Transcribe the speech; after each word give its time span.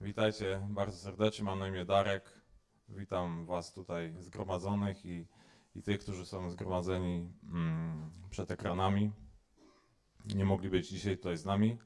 Witajcie 0.00 0.66
bardzo 0.68 0.98
serdecznie, 0.98 1.44
mam 1.44 1.58
na 1.58 1.68
imię 1.68 1.84
Darek. 1.84 2.42
Witam 2.88 3.46
Was 3.46 3.72
tutaj 3.72 4.14
zgromadzonych 4.18 5.06
i, 5.06 5.26
i 5.74 5.82
tych, 5.82 6.00
którzy 6.00 6.26
są 6.26 6.50
zgromadzeni 6.50 7.32
mm, 7.52 8.10
przed 8.30 8.50
ekranami. 8.50 9.12
Nie 10.34 10.44
mogli 10.44 10.70
być 10.70 10.88
dzisiaj 10.88 11.16
tutaj 11.16 11.36
z 11.36 11.44
nami. 11.44 11.78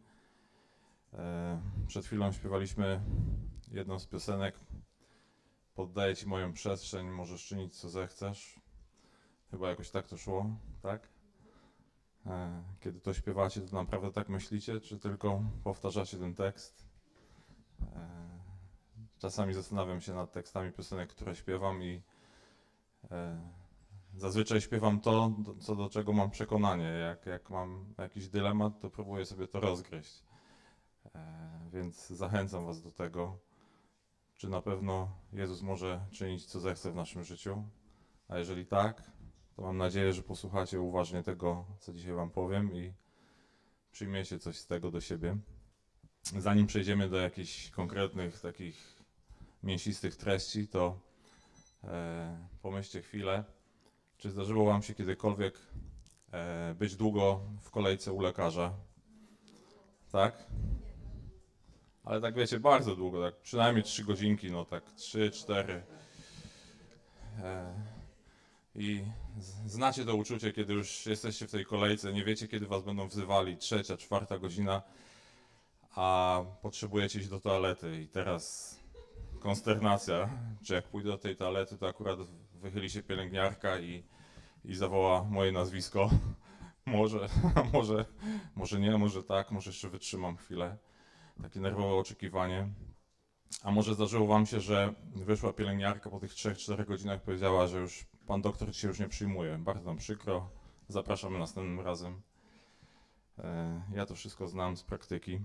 E, 1.15 1.61
przed 1.87 2.07
chwilą 2.07 2.33
śpiewaliśmy 2.33 3.01
jedną 3.71 3.99
z 3.99 4.07
piosenek. 4.07 4.61
Poddaję 5.75 6.17
Ci 6.17 6.27
moją 6.27 6.53
przestrzeń, 6.53 7.11
możesz 7.11 7.47
czynić 7.47 7.81
co 7.81 7.89
zechcesz. 7.89 8.61
Chyba 9.51 9.69
jakoś 9.69 9.91
tak 9.91 10.07
to 10.07 10.17
szło, 10.17 10.57
tak? 10.83 11.09
E, 12.27 12.63
kiedy 12.81 13.01
to 13.01 13.15
śpiewacie, 13.15 13.61
to 13.61 13.77
naprawdę 13.77 14.13
tak 14.13 14.29
myślicie, 14.29 14.81
czy 14.81 14.99
tylko 14.99 15.43
powtarzacie 15.65 16.19
ten 16.19 16.35
tekst? 16.35 16.82
E, 17.97 18.13
Czasami 19.23 19.55
zastanawiam 19.55 20.01
się 20.01 20.15
nad 20.15 20.33
tekstami 20.33 20.73
piosenek, 20.73 21.11
które 21.11 21.37
śpiewam 21.37 21.83
i 21.83 22.03
e, 23.11 23.41
zazwyczaj 24.15 24.61
śpiewam 24.61 25.01
to, 25.01 25.33
co 25.61 25.77
do 25.77 25.89
czego 25.89 26.13
mam 26.13 26.31
przekonanie. 26.31 26.85
Jak, 26.85 27.27
jak 27.27 27.51
mam 27.51 27.95
jakiś 27.99 28.29
dylemat, 28.29 28.81
to 28.81 28.91
próbuję 28.91 29.27
sobie 29.27 29.49
to 29.49 29.61
rozgryźć. 29.61 30.25
E, 31.15 31.21
więc 31.73 32.09
zachęcam 32.09 32.67
Was 32.67 32.83
do 32.83 32.93
tego, 32.93 33.39
czy 34.35 34.49
na 34.49 34.63
pewno 34.63 35.11
Jezus 35.33 35.63
może 35.63 36.07
czynić, 36.11 36.47
co 36.47 36.61
zechce 36.61 36.93
w 36.93 36.95
naszym 36.95 37.25
życiu. 37.25 37.65
A 38.29 38.39
jeżeli 38.39 38.67
tak, 38.67 39.11
to 39.57 39.63
mam 39.63 39.77
nadzieję, 39.77 40.13
że 40.13 40.23
posłuchacie 40.23 40.81
uważnie 40.81 41.23
tego, 41.23 41.65
co 41.79 41.93
dzisiaj 41.93 42.15
Wam 42.15 42.31
powiem 42.31 42.75
i 42.75 42.95
przyjmiecie 43.91 44.39
coś 44.39 44.59
z 44.59 44.67
tego 44.67 44.91
do 44.91 45.01
siebie. 45.01 45.37
Zanim 46.23 46.67
przejdziemy 46.67 47.09
do 47.09 47.17
jakichś 47.17 47.71
konkretnych 47.71 48.41
takich 48.41 48.97
mięsistych 49.63 50.17
treści, 50.17 50.69
to 50.69 50.99
e, 51.85 52.37
pomyślcie 52.63 53.03
chwilę, 53.03 53.45
czy 54.19 54.31
zdarzyło 54.31 54.65
Wam 54.65 54.83
się 54.83 54.95
kiedykolwiek 54.95 55.59
e, 56.33 56.75
być 56.79 56.97
długo 56.97 57.41
w 57.61 57.71
kolejce 57.71 58.13
u 58.13 58.21
lekarza? 58.21 58.73
Tak? 60.13 60.47
Ale 62.05 62.21
tak 62.21 62.35
wiecie, 62.35 62.61
bardzo 62.61 62.97
długo, 62.97 63.23
tak 63.23 63.41
przynajmniej 63.41 63.85
3 63.85 64.05
godzinki, 64.05 64.51
no 64.51 64.65
tak 64.65 64.93
3, 64.93 65.31
4. 65.31 65.83
E, 67.43 67.75
I 68.75 69.05
znacie 69.67 70.05
to 70.05 70.15
uczucie, 70.15 70.53
kiedy 70.53 70.73
już 70.73 71.07
jesteście 71.07 71.47
w 71.47 71.51
tej 71.51 71.65
kolejce, 71.65 72.13
nie 72.13 72.25
wiecie, 72.25 72.49
kiedy 72.49 72.67
Was 72.67 72.83
będą 72.83 73.09
wzywali, 73.09 73.57
trzecia, 73.57 73.97
czwarta 73.97 74.39
godzina 74.39 74.83
a 75.95 76.41
potrzebujecie 76.63 77.19
iść 77.19 77.29
do 77.29 77.41
toalety 77.41 78.03
i 78.03 78.09
teraz 78.09 78.77
konsternacja, 79.41 80.29
czy 80.65 80.75
jak 80.75 80.89
pójdę 80.89 81.11
do 81.11 81.19
tej 81.19 81.37
toalety, 81.37 81.79
to 81.79 81.89
akurat 81.89 82.19
wychyli 82.55 82.91
się 82.91 83.03
pielęgniarka 83.03 83.79
i, 83.79 84.05
i 84.65 84.75
zawoła 84.75 85.25
moje 85.25 85.53
nazwisko. 85.53 86.11
Może, 86.87 87.29
może, 87.73 88.05
może 88.55 88.81
nie, 88.81 88.99
może 88.99 89.23
tak, 89.23 89.51
może 89.51 89.71
jeszcze 89.71 89.89
wytrzymam 89.89 90.37
chwilę. 90.37 90.77
Takie 91.43 91.61
nerwowe 91.61 91.95
oczekiwanie. 91.95 92.69
A 93.63 93.71
może 93.71 93.95
zdarzyło 93.95 94.27
wam 94.27 94.47
się, 94.47 94.61
że 94.61 94.95
wyszła 95.15 95.53
pielęgniarka 95.53 96.11
po 96.11 96.21
tych 96.21 96.33
3-4 96.33 96.87
godzinach 96.87 97.23
powiedziała, 97.23 97.67
że 97.67 97.79
już 97.79 98.07
pan 98.27 98.43
doktor 98.43 98.75
cię 98.75 98.89
już 98.89 98.99
nie 98.99 99.09
przyjmuje. 99.09 99.59
Bardzo 99.59 99.85
nam 99.85 99.97
przykro. 99.97 100.51
Zapraszamy 100.89 101.39
następnym 101.39 101.81
razem. 101.81 102.23
E, 103.39 103.83
Ja 103.95 104.07
to 104.07 104.15
wszystko 104.15 104.49
znam 104.49 104.77
z 104.77 104.83
praktyki. 104.83 105.41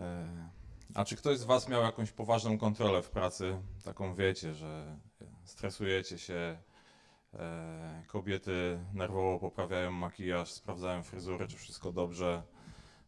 E, 0.00 0.48
A 0.94 1.04
czy 1.04 1.16
ktoś 1.16 1.38
z 1.38 1.44
Was 1.44 1.68
miał 1.68 1.82
jakąś 1.82 2.10
poważną 2.12 2.58
kontrolę 2.58 3.02
w 3.02 3.10
pracy? 3.10 3.60
Taką 3.84 4.14
wiecie, 4.14 4.54
że 4.54 4.96
stresujecie 5.44 6.18
się, 6.18 6.58
e, 7.34 8.02
kobiety 8.06 8.78
nerwowo 8.94 9.38
poprawiają 9.38 9.90
makijaż, 9.90 10.50
sprawdzają 10.52 11.02
fryzury, 11.02 11.48
czy 11.48 11.56
wszystko 11.56 11.92
dobrze, 11.92 12.42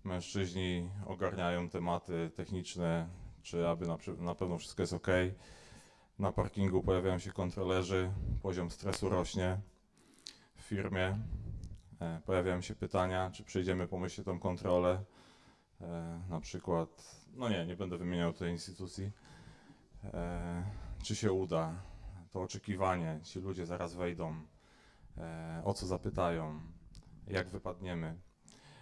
mężczyźni 0.05 0.91
ogarniają 1.07 1.69
tematy 1.69 2.31
techniczne, 2.37 3.09
czy 3.43 3.69
aby 3.69 3.87
na, 3.87 3.97
na 4.19 4.35
pewno 4.35 4.59
wszystko 4.59 4.83
jest 4.83 4.93
ok. 4.93 5.07
Na 6.19 6.33
parkingu 6.33 6.83
pojawiają 6.83 7.19
się 7.19 7.33
kontrolerzy, 7.33 8.11
poziom 8.43 8.71
stresu 8.71 9.09
rośnie 9.09 9.61
w 10.57 10.61
firmie. 10.61 11.19
E, 12.01 12.21
Pojawiają 12.27 12.61
się 12.61 12.75
pytania, 12.75 13.31
czy 13.31 13.45
przyjdziemy 13.45 13.89
pomyśleć 13.89 14.25
tą 14.27 14.39
kontrolę. 14.39 15.05
E, 15.83 16.21
na 16.29 16.41
przykład, 16.41 17.21
no 17.37 17.49
nie, 17.49 17.67
nie 17.67 17.77
będę 17.77 17.99
wymieniał 17.99 18.33
tej 18.33 18.53
instytucji, 18.53 19.11
e, 20.05 20.65
czy 21.03 21.17
się 21.17 21.33
uda, 21.33 21.83
to 22.33 22.43
oczekiwanie, 22.43 23.21
ci 23.23 23.41
ludzie 23.41 23.67
zaraz 23.67 23.95
wejdą, 23.95 24.35
e, 25.19 25.63
o 25.65 25.75
co 25.75 25.87
zapytają, 25.87 26.61
jak 27.27 27.49
wypadniemy. 27.49 28.17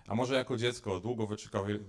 A 0.08 0.14
może 0.14 0.34
jako 0.34 0.56
dziecko 0.56 1.00
długo 1.00 1.28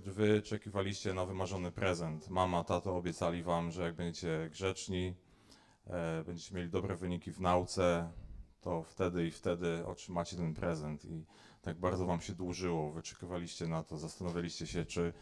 wyczekiwaliście 0.04 1.14
na 1.14 1.26
wymarzony 1.26 1.72
prezent. 1.72 2.30
Mama, 2.30 2.64
tato 2.64 2.96
obiecali 2.96 3.42
wam, 3.42 3.70
że 3.70 3.82
jak 3.82 3.94
będziecie 3.94 4.48
grzeczni, 4.50 5.14
będziecie 6.26 6.54
mieli 6.54 6.70
dobre 6.70 6.96
wyniki 6.96 7.32
w 7.32 7.40
nauce, 7.40 8.12
to 8.60 8.82
wtedy 8.82 9.26
i 9.26 9.30
wtedy 9.30 9.86
otrzymacie 9.86 10.36
ten 10.36 10.54
prezent. 10.54 11.04
I 11.04 11.24
tak 11.62 11.78
bardzo 11.78 12.06
wam 12.06 12.20
się 12.20 12.32
dłużyło, 12.32 12.92
wyczekiwaliście 12.92 13.66
na 13.66 13.82
to, 13.82 13.98
zastanawialiście 13.98 14.66
się, 14.66 14.84
czy, 14.84 15.12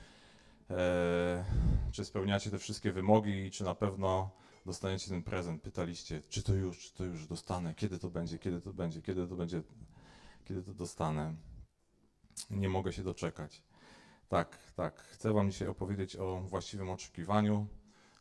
e, 0.70 1.44
czy 1.92 2.04
spełniacie 2.04 2.50
te 2.50 2.58
wszystkie 2.58 2.92
wymogi 2.92 3.46
i 3.46 3.50
czy 3.50 3.64
na 3.64 3.74
pewno 3.74 4.30
dostaniecie 4.66 5.10
ten 5.10 5.22
prezent. 5.22 5.62
Pytaliście, 5.62 6.20
czy 6.28 6.42
to 6.42 6.54
już, 6.54 6.78
czy 6.78 6.94
to 6.94 7.04
już 7.04 7.26
dostanę, 7.26 7.74
kiedy 7.74 7.98
to 7.98 8.10
będzie, 8.10 8.38
kiedy 8.38 8.60
to 8.60 8.72
będzie, 8.72 9.02
kiedy 9.02 9.28
to 9.28 9.36
będzie, 9.36 9.62
kiedy 10.44 10.62
to 10.62 10.74
dostanę. 10.74 11.34
Nie 12.50 12.68
mogę 12.68 12.92
się 12.92 13.02
doczekać. 13.02 13.62
Tak, 14.28 14.58
tak. 14.76 15.00
Chcę 15.00 15.32
wam 15.32 15.50
dzisiaj 15.50 15.68
opowiedzieć 15.68 16.16
o 16.16 16.40
właściwym 16.40 16.90
oczekiwaniu. 16.90 17.66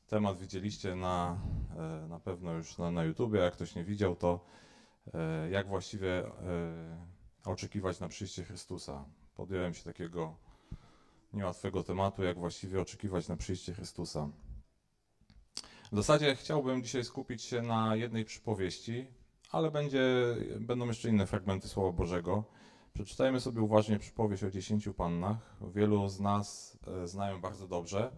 Temat 0.08 0.38
widzieliście 0.38 0.96
na, 0.96 1.38
e, 1.78 2.08
na 2.08 2.20
pewno 2.20 2.54
już 2.54 2.78
na, 2.78 2.92
na 2.92 3.04
YouTubie. 3.04 3.40
Jak 3.40 3.54
ktoś 3.54 3.76
nie 3.76 3.84
widział, 3.84 4.16
to 4.16 4.46
e, 5.14 5.50
jak 5.50 5.68
właściwie 5.68 6.26
e, 6.26 7.17
oczekiwać 7.48 8.00
na 8.00 8.08
przyjście 8.08 8.44
Chrystusa. 8.44 9.06
Podjąłem 9.36 9.74
się 9.74 9.84
takiego 9.84 10.36
niełatwego 11.34 11.84
tematu, 11.84 12.24
jak 12.24 12.38
właściwie 12.38 12.82
oczekiwać 12.82 13.28
na 13.28 13.38
przyjście 13.38 13.74
Chrystusa. 13.74 14.30
W 15.92 15.96
zasadzie 15.96 16.36
chciałbym 16.36 16.84
dzisiaj 16.84 17.04
skupić 17.04 17.42
się 17.42 17.62
na 17.62 17.96
jednej 17.96 18.26
przypowieści, 18.26 19.08
ale 19.52 19.72
będzie, 19.72 20.02
będą 20.60 20.88
jeszcze 20.88 21.10
inne 21.10 21.28
fragmenty 21.28 21.68
Słowa 21.68 21.92
Bożego. 21.92 22.44
Przeczytajmy 22.94 23.40
sobie 23.40 23.62
uważnie 23.62 24.00
przypowieść 24.00 24.44
o 24.44 24.52
dziesięciu 24.52 24.94
pannach. 24.94 25.58
Wielu 25.76 26.10
z 26.10 26.20
nas 26.20 26.78
e, 26.88 27.08
znają 27.08 27.42
bardzo 27.42 27.68
dobrze, 27.68 28.12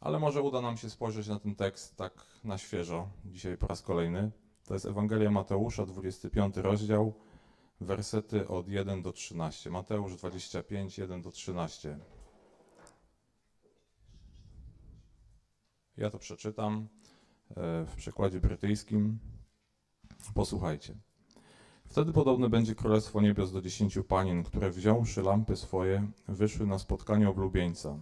ale 0.00 0.18
może 0.18 0.42
uda 0.42 0.60
nam 0.60 0.76
się 0.76 0.90
spojrzeć 0.90 1.28
na 1.28 1.38
ten 1.38 1.54
tekst 1.54 1.96
tak 1.96 2.12
na 2.44 2.58
świeżo, 2.58 3.08
dzisiaj 3.24 3.56
po 3.56 3.66
raz 3.66 3.82
kolejny. 3.82 4.30
To 4.66 4.74
jest 4.74 4.86
Ewangelia 4.86 5.30
Mateusza, 5.30 5.86
25 5.86 6.56
rozdział, 6.56 7.14
wersety 7.80 8.48
od 8.48 8.68
1 8.68 9.02
do 9.02 9.12
13. 9.12 9.70
Mateusz 9.70 10.16
25, 10.16 10.98
1 10.98 11.22
do 11.22 11.30
13. 11.30 11.98
Ja 15.96 16.10
to 16.10 16.18
przeczytam 16.18 16.88
e, 17.50 17.84
w 17.84 17.94
przekładzie 17.96 18.40
brytyjskim. 18.40 19.18
Posłuchajcie. 20.34 20.94
Wtedy 21.88 22.12
podobne 22.12 22.48
będzie 22.48 22.74
Królestwo 22.74 23.20
Niebios 23.20 23.52
do 23.52 23.62
dziesięciu 23.62 24.04
panien, 24.04 24.42
które 24.42 24.70
wziąwszy 24.70 25.22
lampy 25.22 25.56
swoje, 25.56 26.10
wyszły 26.28 26.66
na 26.66 26.78
spotkanie 26.78 27.28
oblubieńca. 27.28 27.98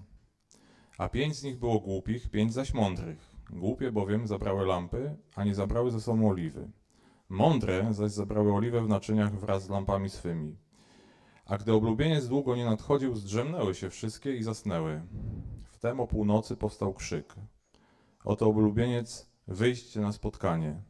A 0.99 1.09
pięć 1.09 1.37
z 1.37 1.43
nich 1.43 1.59
było 1.59 1.81
głupich, 1.81 2.31
pięć 2.31 2.53
zaś 2.53 2.75
mądrych. 2.75 3.35
Głupie 3.51 3.93
bowiem 3.93 4.27
zabrały 4.27 4.67
lampy, 4.67 5.17
a 5.35 5.45
nie 5.45 5.55
zabrały 5.55 5.91
ze 5.91 6.01
sobą 6.01 6.31
oliwy. 6.31 6.71
Mądre 7.35 7.95
zaś 7.95 8.11
zabrały 8.11 8.55
oliwę 8.55 8.81
w 8.81 8.89
naczyniach 8.89 9.39
wraz 9.41 9.65
z 9.65 9.69
lampami 9.69 10.11
swymi. 10.11 10.57
A 11.47 11.59
gdy 11.59 11.73
oblubieniec 11.73 12.29
długo 12.29 12.57
nie 12.57 12.65
nadchodził, 12.65 13.17
zdrzemnęły 13.17 13.75
się 13.75 13.91
wszystkie 13.91 14.37
i 14.37 14.43
zasnęły. 14.43 15.03
Wtem 15.65 16.01
o 16.01 16.07
północy 16.07 16.57
powstał 16.57 16.95
krzyk. 16.95 17.35
Oto 18.25 18.47
oblubieniec, 18.47 19.31
wyjście 19.49 20.01
na 20.01 20.13
spotkanie. 20.13 20.83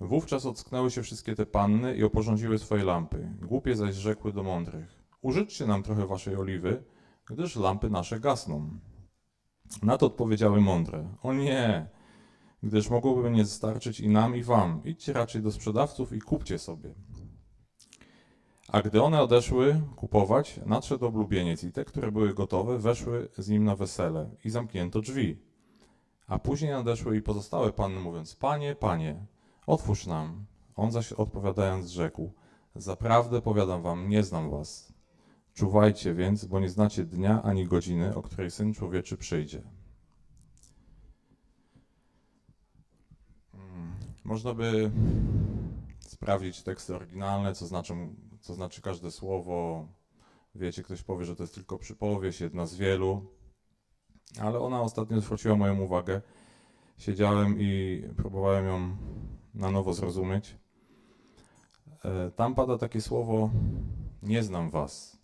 Wówczas 0.00 0.46
ocknęły 0.46 0.90
się 0.90 1.02
wszystkie 1.02 1.34
te 1.34 1.46
panny 1.46 1.96
i 1.96 2.04
oporządziły 2.04 2.58
swoje 2.58 2.84
lampy. 2.84 3.28
Głupie 3.42 3.76
zaś 3.76 3.94
rzekły 3.94 4.32
do 4.32 4.42
mądrych: 4.42 5.04
Użyczcie 5.22 5.66
nam 5.66 5.82
trochę 5.82 6.06
waszej 6.06 6.36
oliwy, 6.36 6.82
gdyż 7.26 7.56
lampy 7.56 7.90
nasze 7.90 8.20
gasną. 8.20 8.70
Na 9.82 9.98
to 9.98 10.06
odpowiedziały 10.06 10.60
mądre: 10.60 11.08
O 11.22 11.32
nie, 11.32 11.88
gdyż 12.62 12.90
mogłoby 12.90 13.30
nie 13.30 13.44
starczyć 13.44 14.00
i 14.00 14.08
nam, 14.08 14.36
i 14.36 14.42
wam. 14.42 14.80
Idźcie 14.84 15.12
raczej 15.12 15.42
do 15.42 15.52
sprzedawców 15.52 16.12
i 16.12 16.20
kupcie 16.20 16.58
sobie. 16.58 16.94
A 18.68 18.82
gdy 18.82 19.02
one 19.02 19.22
odeszły 19.22 19.80
kupować, 19.96 20.60
nadszedł 20.66 21.06
oblubieniec 21.06 21.64
i 21.64 21.72
te, 21.72 21.84
które 21.84 22.12
były 22.12 22.34
gotowe, 22.34 22.78
weszły 22.78 23.28
z 23.38 23.48
nim 23.48 23.64
na 23.64 23.76
wesele 23.76 24.30
i 24.44 24.50
zamknięto 24.50 25.00
drzwi. 25.00 25.38
A 26.26 26.38
później 26.38 26.70
nadeszły 26.70 27.16
i 27.16 27.22
pozostałe 27.22 27.72
panny, 27.72 28.00
mówiąc: 28.00 28.36
Panie, 28.36 28.74
panie, 28.74 29.26
otwórz 29.66 30.06
nam. 30.06 30.44
On 30.76 30.92
zaś 30.92 31.12
odpowiadając, 31.12 31.86
rzekł: 31.86 32.32
Zaprawdę 32.74 33.42
powiadam 33.42 33.82
wam, 33.82 34.08
nie 34.08 34.22
znam 34.22 34.50
was. 34.50 34.92
Czuwajcie 35.54 36.14
więc, 36.14 36.44
bo 36.44 36.60
nie 36.60 36.68
znacie 36.68 37.04
dnia 37.04 37.42
ani 37.42 37.66
godziny, 37.66 38.14
o 38.14 38.22
której 38.22 38.50
syn 38.50 38.74
człowieczy 38.74 39.16
przyjdzie. 39.16 39.62
Można 44.24 44.54
by 44.54 44.90
sprawdzić 46.00 46.62
teksty 46.62 46.96
oryginalne, 46.96 47.54
co, 47.54 47.66
znaczą, 47.66 48.14
co 48.40 48.54
znaczy 48.54 48.82
każde 48.82 49.10
słowo. 49.10 49.88
Wiecie, 50.54 50.82
ktoś 50.82 51.02
powie, 51.02 51.24
że 51.24 51.36
to 51.36 51.42
jest 51.42 51.54
tylko 51.54 51.78
przypowieść, 51.78 52.40
jedna 52.40 52.66
z 52.66 52.74
wielu, 52.74 53.26
ale 54.40 54.58
ona 54.58 54.80
ostatnio 54.80 55.20
zwróciła 55.20 55.56
moją 55.56 55.80
uwagę. 55.80 56.20
Siedziałem 56.98 57.56
i 57.58 58.02
próbowałem 58.16 58.66
ją 58.66 58.96
na 59.54 59.70
nowo 59.70 59.94
zrozumieć. 59.94 60.56
E, 62.04 62.30
Tam 62.30 62.54
pada 62.54 62.78
takie 62.78 63.00
słowo: 63.00 63.50
Nie 64.22 64.42
znam 64.42 64.70
was. 64.70 65.20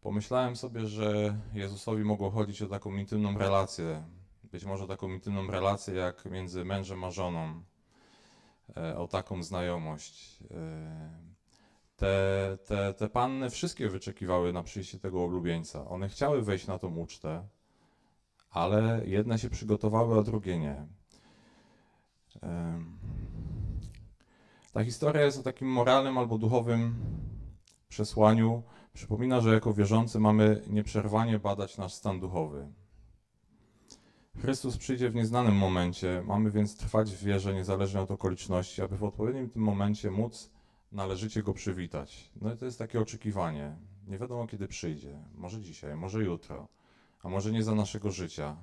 Pomyślałem 0.00 0.56
sobie, 0.56 0.86
że 0.86 1.38
Jezusowi 1.54 2.04
mogło 2.04 2.30
chodzić 2.30 2.62
o 2.62 2.66
taką 2.66 2.94
intymną 2.94 3.38
relację, 3.38 4.02
być 4.44 4.64
może 4.64 4.86
taką 4.86 5.08
intymną 5.08 5.46
relację 5.46 5.94
jak 5.94 6.24
między 6.24 6.64
mężem 6.64 7.04
a 7.04 7.10
żoną, 7.10 7.62
o 8.96 9.08
taką 9.08 9.42
znajomość. 9.42 10.38
E, 10.50 11.32
Te, 11.96 12.58
te, 12.66 12.94
te 12.94 13.08
panny 13.08 13.50
wszystkie 13.50 13.88
wyczekiwały 13.88 14.52
na 14.52 14.62
przyjście 14.62 14.98
tego 14.98 15.24
oblubieńca. 15.24 15.88
One 15.88 16.08
chciały 16.08 16.42
wejść 16.42 16.66
na 16.66 16.78
tą 16.78 16.96
ucztę, 16.96 17.48
ale 18.50 19.02
jedne 19.06 19.38
się 19.38 19.50
przygotowały, 19.50 20.18
a 20.18 20.22
drugie 20.22 20.58
nie. 20.58 20.86
Ta 24.72 24.84
historia 24.84 25.22
jest 25.22 25.38
o 25.38 25.42
takim 25.42 25.68
moralnym 25.68 26.18
albo 26.18 26.38
duchowym 26.38 26.94
przesłaniu. 27.88 28.62
Przypomina, 28.94 29.40
że 29.40 29.54
jako 29.54 29.72
wierzący 29.74 30.20
mamy 30.20 30.62
nieprzerwanie 30.66 31.38
badać 31.38 31.78
nasz 31.78 31.92
stan 31.94 32.20
duchowy. 32.20 32.72
Chrystus 34.40 34.76
przyjdzie 34.76 35.10
w 35.10 35.14
nieznanym 35.14 35.56
momencie, 35.56 36.22
mamy 36.26 36.50
więc 36.50 36.76
trwać 36.76 37.10
w 37.10 37.24
wierze 37.24 37.54
niezależnie 37.54 38.00
od 38.00 38.10
okoliczności, 38.10 38.82
aby 38.82 38.96
w 38.96 39.04
odpowiednim 39.04 39.50
tym 39.50 39.62
momencie 39.62 40.10
móc 40.10 40.50
należycie 40.92 41.42
Go 41.42 41.54
przywitać. 41.54 42.30
No 42.40 42.54
i 42.54 42.56
to 42.56 42.64
jest 42.64 42.78
takie 42.78 43.00
oczekiwanie. 43.00 43.76
Nie 44.08 44.18
wiadomo 44.18 44.46
kiedy 44.46 44.68
przyjdzie. 44.68 45.18
Może 45.34 45.60
dzisiaj, 45.60 45.96
może 45.96 46.22
jutro, 46.22 46.68
a 47.22 47.28
może 47.28 47.52
nie 47.52 47.62
za 47.62 47.74
naszego 47.74 48.10
życia. 48.10 48.56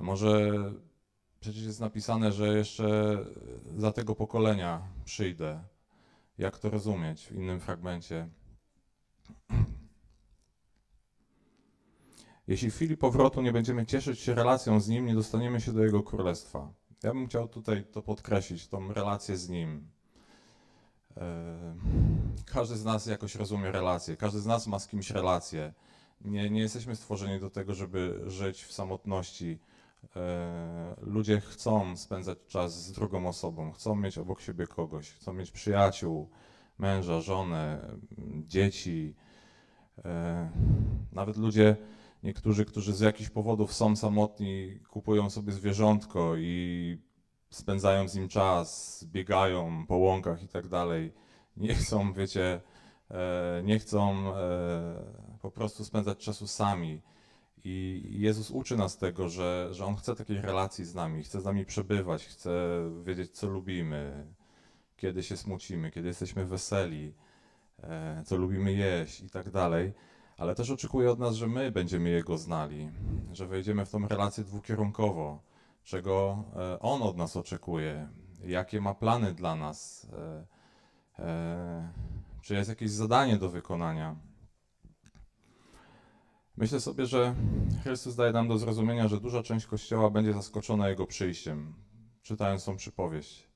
A 0.00 0.02
może 0.02 0.52
przecież 1.40 1.62
jest 1.62 1.80
napisane, 1.80 2.32
że 2.32 2.58
jeszcze 2.58 3.18
za 3.76 3.92
tego 3.92 4.14
pokolenia 4.14 4.82
przyjdę. 5.04 5.60
Jak 6.38 6.58
to 6.58 6.70
rozumieć 6.70 7.26
w 7.26 7.32
innym 7.32 7.60
fragmencie? 7.60 8.28
Jeśli 12.48 12.70
w 12.70 12.74
chwili 12.74 12.96
powrotu 12.96 13.42
nie 13.42 13.52
będziemy 13.52 13.86
cieszyć 13.86 14.20
się 14.20 14.34
relacją 14.34 14.80
z 14.80 14.88
Nim, 14.88 15.06
nie 15.06 15.14
dostaniemy 15.14 15.60
się 15.60 15.72
do 15.72 15.84
Jego 15.84 16.02
królestwa. 16.02 16.72
Ja 17.02 17.12
bym 17.12 17.26
chciał 17.26 17.48
tutaj 17.48 17.84
to 17.92 18.02
podkreślić, 18.02 18.68
tą 18.68 18.92
relację 18.92 19.36
z 19.36 19.48
Nim. 19.48 19.88
E, 21.16 21.74
Każdy 22.46 22.76
z 22.76 22.84
nas 22.84 23.06
jakoś 23.06 23.34
rozumie 23.34 23.72
relacje, 23.72 24.16
każdy 24.16 24.40
z 24.40 24.46
nas 24.46 24.66
ma 24.66 24.78
z 24.78 24.88
kimś 24.88 25.10
relację. 25.10 25.72
Nie, 26.20 26.50
nie 26.50 26.60
jesteśmy 26.60 26.96
stworzeni 26.96 27.40
do 27.40 27.50
tego, 27.50 27.74
żeby 27.74 28.20
żyć 28.26 28.62
w 28.64 28.72
samotności. 28.72 29.58
E, 30.16 30.94
Ludzie 31.00 31.40
chcą 31.40 31.96
spędzać 31.96 32.38
czas 32.48 32.84
z 32.86 32.92
drugą 32.92 33.26
osobą, 33.28 33.72
chcą 33.72 33.94
mieć 33.94 34.18
obok 34.18 34.40
siebie 34.40 34.66
kogoś, 34.66 35.10
chcą 35.10 35.32
mieć 35.32 35.50
przyjaciół, 35.50 36.30
męża, 36.78 37.20
żonę, 37.20 37.88
dzieci. 38.46 39.14
E, 40.04 40.50
Nawet 41.12 41.36
ludzie, 41.36 41.76
niektórzy, 42.24 42.64
którzy 42.64 42.92
z 42.92 43.00
jakichś 43.00 43.30
powodów 43.30 43.72
są 43.72 43.96
samotni, 43.96 44.80
kupują 44.90 45.30
sobie 45.30 45.52
zwierzątko 45.52 46.36
i 46.36 46.98
spędzają 47.50 48.08
z 48.08 48.14
nim 48.14 48.28
czas, 48.28 49.04
biegają 49.12 49.86
po 49.86 49.96
łąkach 49.96 50.42
i 50.42 50.48
tak 50.48 50.68
dalej. 50.68 51.12
Nie 51.56 51.74
chcą, 51.74 52.12
wiecie, 52.12 52.60
e, 53.10 53.62
nie 53.64 53.78
chcą 53.78 54.34
e, 54.36 55.04
po 55.42 55.50
prostu 55.50 55.84
spędzać 55.84 56.18
czasu 56.18 56.46
sami. 56.46 57.02
I 57.64 58.02
Jezus 58.10 58.50
uczy 58.50 58.76
nas 58.76 58.98
tego, 58.98 59.28
że, 59.28 59.68
że 59.72 59.84
On 59.84 59.96
chce 59.96 60.14
takiej 60.14 60.40
relacji 60.40 60.84
z 60.84 60.94
nami, 60.94 61.22
chce 61.22 61.40
z 61.40 61.44
nami 61.44 61.64
przebywać, 61.64 62.26
chce 62.26 62.50
wiedzieć, 63.04 63.30
co 63.30 63.46
lubimy, 63.46 64.26
kiedy 64.96 65.22
się 65.22 65.36
smucimy, 65.36 65.90
kiedy 65.90 66.08
jesteśmy 66.08 66.46
weseli, 66.46 67.14
e, 67.82 68.22
co 68.26 68.36
lubimy 68.36 68.72
jeść 68.72 69.20
i 69.20 69.30
tak 69.30 69.50
dalej. 69.50 69.92
Ale 70.36 70.54
też 70.54 70.70
oczekuje 70.70 71.10
od 71.10 71.18
nas, 71.18 71.34
że 71.34 71.46
my 71.46 71.72
będziemy 71.72 72.10
Jego 72.10 72.38
znali, 72.38 72.90
że 73.32 73.46
wejdziemy 73.46 73.86
w 73.86 73.90
tą 73.90 74.08
relację 74.08 74.44
dwukierunkowo, 74.44 75.42
czego 75.84 76.44
e, 76.56 76.78
On 76.80 77.02
od 77.02 77.16
nas 77.16 77.36
oczekuje, 77.36 78.08
jakie 78.44 78.80
ma 78.80 78.94
plany 78.94 79.32
dla 79.32 79.56
nas, 79.56 80.06
e, 80.12 80.46
e, 81.18 81.92
czy 82.42 82.54
jest 82.54 82.68
jakieś 82.68 82.90
zadanie 82.90 83.36
do 83.36 83.48
wykonania. 83.48 84.16
Myślę 86.56 86.80
sobie, 86.80 87.06
że 87.06 87.34
Chrystus 87.82 88.16
daje 88.16 88.32
nam 88.32 88.48
do 88.48 88.58
zrozumienia, 88.58 89.08
że 89.08 89.20
duża 89.20 89.42
część 89.42 89.66
Kościoła 89.66 90.10
będzie 90.10 90.32
zaskoczona 90.32 90.88
Jego 90.88 91.06
przyjściem, 91.06 91.74
czytając 92.22 92.64
tą 92.64 92.76
przypowieść. 92.76 93.48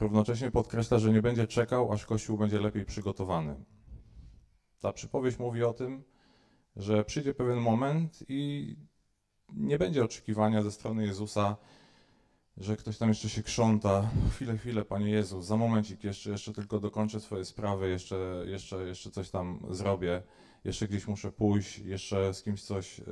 Równocześnie 0.00 0.50
podkreśla, 0.50 0.98
że 0.98 1.12
nie 1.12 1.22
będzie 1.22 1.46
czekał, 1.46 1.92
aż 1.92 2.06
Kościół 2.06 2.38
będzie 2.38 2.60
lepiej 2.60 2.84
przygotowany. 2.84 3.64
Ta 4.84 4.92
przypowieść 4.92 5.38
mówi 5.38 5.64
o 5.64 5.72
tym, 5.72 6.04
że 6.76 7.04
przyjdzie 7.04 7.34
pewien 7.34 7.58
moment 7.58 8.24
i 8.28 8.76
nie 9.52 9.78
będzie 9.78 10.04
oczekiwania 10.04 10.62
ze 10.62 10.72
strony 10.72 11.06
Jezusa, 11.06 11.56
że 12.56 12.76
ktoś 12.76 12.98
tam 12.98 13.08
jeszcze 13.08 13.28
się 13.28 13.42
krząta. 13.42 14.10
Chwilę, 14.30 14.58
chwilę, 14.58 14.84
Panie 14.84 15.10
Jezu, 15.10 15.42
za 15.42 15.56
momencik 15.56 16.04
jeszcze, 16.04 16.30
jeszcze 16.30 16.52
tylko 16.52 16.80
dokończę 16.80 17.20
swoje 17.20 17.44
sprawy, 17.44 17.88
jeszcze, 17.88 18.44
jeszcze, 18.46 18.86
jeszcze 18.86 19.10
coś 19.10 19.30
tam 19.30 19.66
zrobię, 19.70 20.22
jeszcze 20.64 20.88
gdzieś 20.88 21.08
muszę 21.08 21.32
pójść, 21.32 21.78
jeszcze 21.78 22.34
z 22.34 22.42
kimś 22.42 22.62
coś 22.62 23.00
y, 23.00 23.04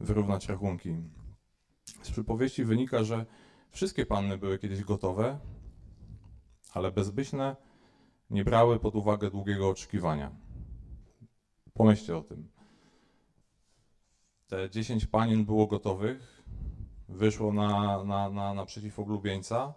wyrównać 0.00 0.48
rachunki. 0.48 0.96
Z 2.02 2.10
przypowieści 2.10 2.64
wynika, 2.64 3.04
że 3.04 3.26
wszystkie 3.70 4.06
panny 4.06 4.38
były 4.38 4.58
kiedyś 4.58 4.84
gotowe, 4.84 5.38
ale 6.74 6.92
bezbyśne 6.92 7.56
nie 8.30 8.44
brały 8.44 8.80
pod 8.80 8.94
uwagę 8.94 9.30
długiego 9.30 9.68
oczekiwania. 9.68 10.41
Pomyślcie 11.74 12.16
o 12.16 12.22
tym. 12.22 12.48
Te 14.46 14.70
10 14.70 15.06
panien 15.06 15.44
było 15.44 15.66
gotowych, 15.66 16.42
wyszło 17.08 17.52
na, 17.52 18.04
na, 18.04 18.30
na, 18.30 18.54
naprzeciw 18.54 18.98
oblubieńca, 18.98 19.74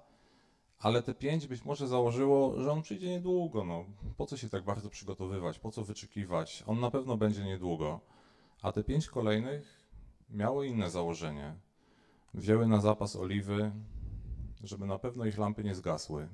ale 0.79 1.01
te 1.01 1.13
pięć 1.13 1.47
być 1.47 1.65
może 1.65 1.87
założyło, 1.87 2.59
że 2.61 2.71
on 2.71 2.81
przyjdzie 2.81 3.09
niedługo. 3.09 3.63
No, 3.63 3.85
po 4.17 4.25
co 4.25 4.37
się 4.37 4.49
tak 4.49 4.63
bardzo 4.63 4.89
przygotowywać, 4.89 5.59
po 5.59 5.71
co 5.71 5.83
wyczekiwać? 5.83 6.63
On 6.67 6.79
na 6.79 6.91
pewno 6.91 7.17
będzie 7.17 7.43
niedługo. 7.43 7.99
A 8.61 8.71
te 8.71 8.83
pięć 8.83 9.07
kolejnych 9.07 9.85
miało 10.29 10.63
inne 10.63 10.89
założenie. 10.89 11.55
Wzięły 12.33 12.67
na 12.67 12.79
zapas 12.81 13.15
oliwy, 13.15 13.71
żeby 14.63 14.85
na 14.85 14.99
pewno 14.99 15.25
ich 15.25 15.37
lampy 15.37 15.63
nie 15.63 15.75
zgasły. 15.75 16.27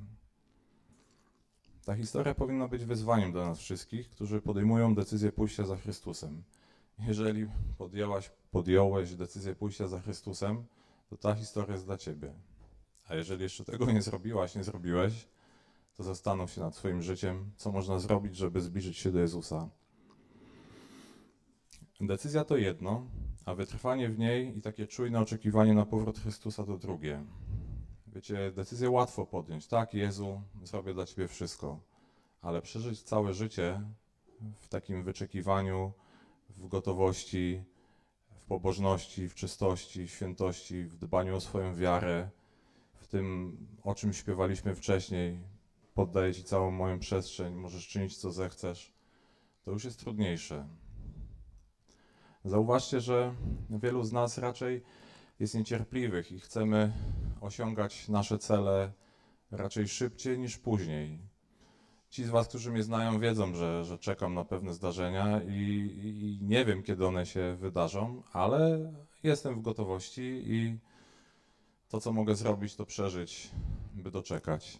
Ta 1.85 1.95
historia 1.95 2.35
powinna 2.35 2.67
być 2.67 2.85
wyzwaniem 2.85 3.31
dla 3.31 3.45
nas 3.45 3.59
wszystkich, 3.59 4.09
którzy 4.09 4.41
podejmują 4.41 4.95
decyzję 4.95 5.31
pójścia 5.31 5.65
za 5.65 5.77
Chrystusem. 5.77 6.43
Jeżeli 6.99 7.47
podjęłaś, 7.77 8.31
podjąłeś 8.51 9.15
decyzję 9.15 9.55
pójścia 9.55 9.87
za 9.87 9.99
Chrystusem, 9.99 10.65
to 11.09 11.17
ta 11.17 11.35
historia 11.35 11.71
jest 11.71 11.85
dla 11.85 11.97
ciebie. 11.97 12.33
A 13.09 13.15
jeżeli 13.15 13.43
jeszcze 13.43 13.63
tego 13.63 13.91
nie 13.91 14.01
zrobiłaś, 14.01 14.55
nie 14.55 14.63
zrobiłeś, 14.63 15.27
to 15.97 16.03
zastanów 16.03 16.51
się 16.51 16.61
nad 16.61 16.75
swoim 16.75 17.01
życiem, 17.01 17.51
co 17.55 17.71
można 17.71 17.99
zrobić, 17.99 18.35
żeby 18.35 18.61
zbliżyć 18.61 18.97
się 18.97 19.11
do 19.11 19.19
Jezusa. 19.19 19.69
Decyzja 22.01 22.43
to 22.43 22.57
jedno, 22.57 23.05
a 23.45 23.55
wytrwanie 23.55 24.09
w 24.09 24.19
niej 24.19 24.57
i 24.57 24.61
takie 24.61 24.87
czujne 24.87 25.19
oczekiwanie 25.19 25.73
na 25.73 25.85
powrót 25.85 26.19
Chrystusa 26.19 26.63
to 26.63 26.77
drugie. 26.77 27.23
Wiecie, 28.15 28.51
decyzję 28.51 28.89
łatwo 28.89 29.25
podjąć. 29.25 29.67
Tak, 29.67 29.93
Jezu, 29.93 30.41
zrobię 30.63 30.93
dla 30.93 31.05
Ciebie 31.05 31.27
wszystko, 31.27 31.79
ale 32.41 32.61
przeżyć 32.61 33.03
całe 33.03 33.33
życie 33.33 33.81
w 34.59 34.67
takim 34.67 35.03
wyczekiwaniu, 35.03 35.93
w 36.49 36.67
gotowości, 36.67 37.63
w 38.31 38.45
pobożności, 38.45 39.29
w 39.29 39.35
czystości, 39.35 40.07
w 40.07 40.11
świętości, 40.11 40.83
w 40.83 40.97
dbaniu 40.97 41.35
o 41.35 41.41
swoją 41.41 41.75
wiarę, 41.75 42.29
w 42.93 43.07
tym, 43.07 43.57
o 43.83 43.95
czym 43.95 44.13
śpiewaliśmy 44.13 44.75
wcześniej, 44.75 45.39
poddaję 45.93 46.33
Ci 46.33 46.43
całą 46.43 46.71
moją 46.71 46.99
przestrzeń, 46.99 47.53
możesz 47.53 47.87
czynić 47.87 48.17
co 48.17 48.31
zechcesz, 48.31 48.93
to 49.63 49.71
już 49.71 49.83
jest 49.83 49.99
trudniejsze. 49.99 50.67
Zauważcie, 52.45 53.01
że 53.01 53.35
wielu 53.69 54.03
z 54.03 54.11
nas 54.11 54.37
raczej 54.37 54.83
jest 55.39 55.55
niecierpliwych 55.55 56.31
i 56.31 56.39
chcemy 56.39 56.93
osiągać 57.41 58.09
nasze 58.09 58.37
cele 58.37 58.91
raczej 59.51 59.87
szybciej 59.87 60.39
niż 60.39 60.57
później. 60.57 61.19
Ci 62.09 62.23
z 62.23 62.29
Was, 62.29 62.47
którzy 62.47 62.71
mnie 62.71 62.83
znają, 62.83 63.19
wiedzą, 63.19 63.53
że, 63.53 63.85
że 63.85 63.97
czekam 63.97 64.33
na 64.33 64.45
pewne 64.45 64.73
zdarzenia 64.73 65.41
i, 65.43 65.59
i 66.03 66.39
nie 66.41 66.65
wiem, 66.65 66.83
kiedy 66.83 67.07
one 67.07 67.25
się 67.25 67.55
wydarzą, 67.59 68.23
ale 68.33 68.91
jestem 69.23 69.55
w 69.55 69.61
gotowości 69.61 70.43
i 70.45 70.77
to, 71.89 71.99
co 71.99 72.13
mogę 72.13 72.35
zrobić, 72.35 72.75
to 72.75 72.85
przeżyć, 72.85 73.51
by 73.93 74.11
doczekać. 74.11 74.79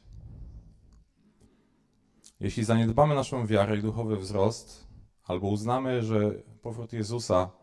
Jeśli 2.40 2.64
zaniedbamy 2.64 3.16
naszą 3.16 3.48
wiarę 3.48 3.78
i 3.78 3.82
duchowy 3.82 4.18
wzrost, 4.18 4.88
albo 5.24 5.48
uznamy, 5.48 6.04
że 6.04 6.32
powrót 6.62 6.94
Jezusa 6.94 7.61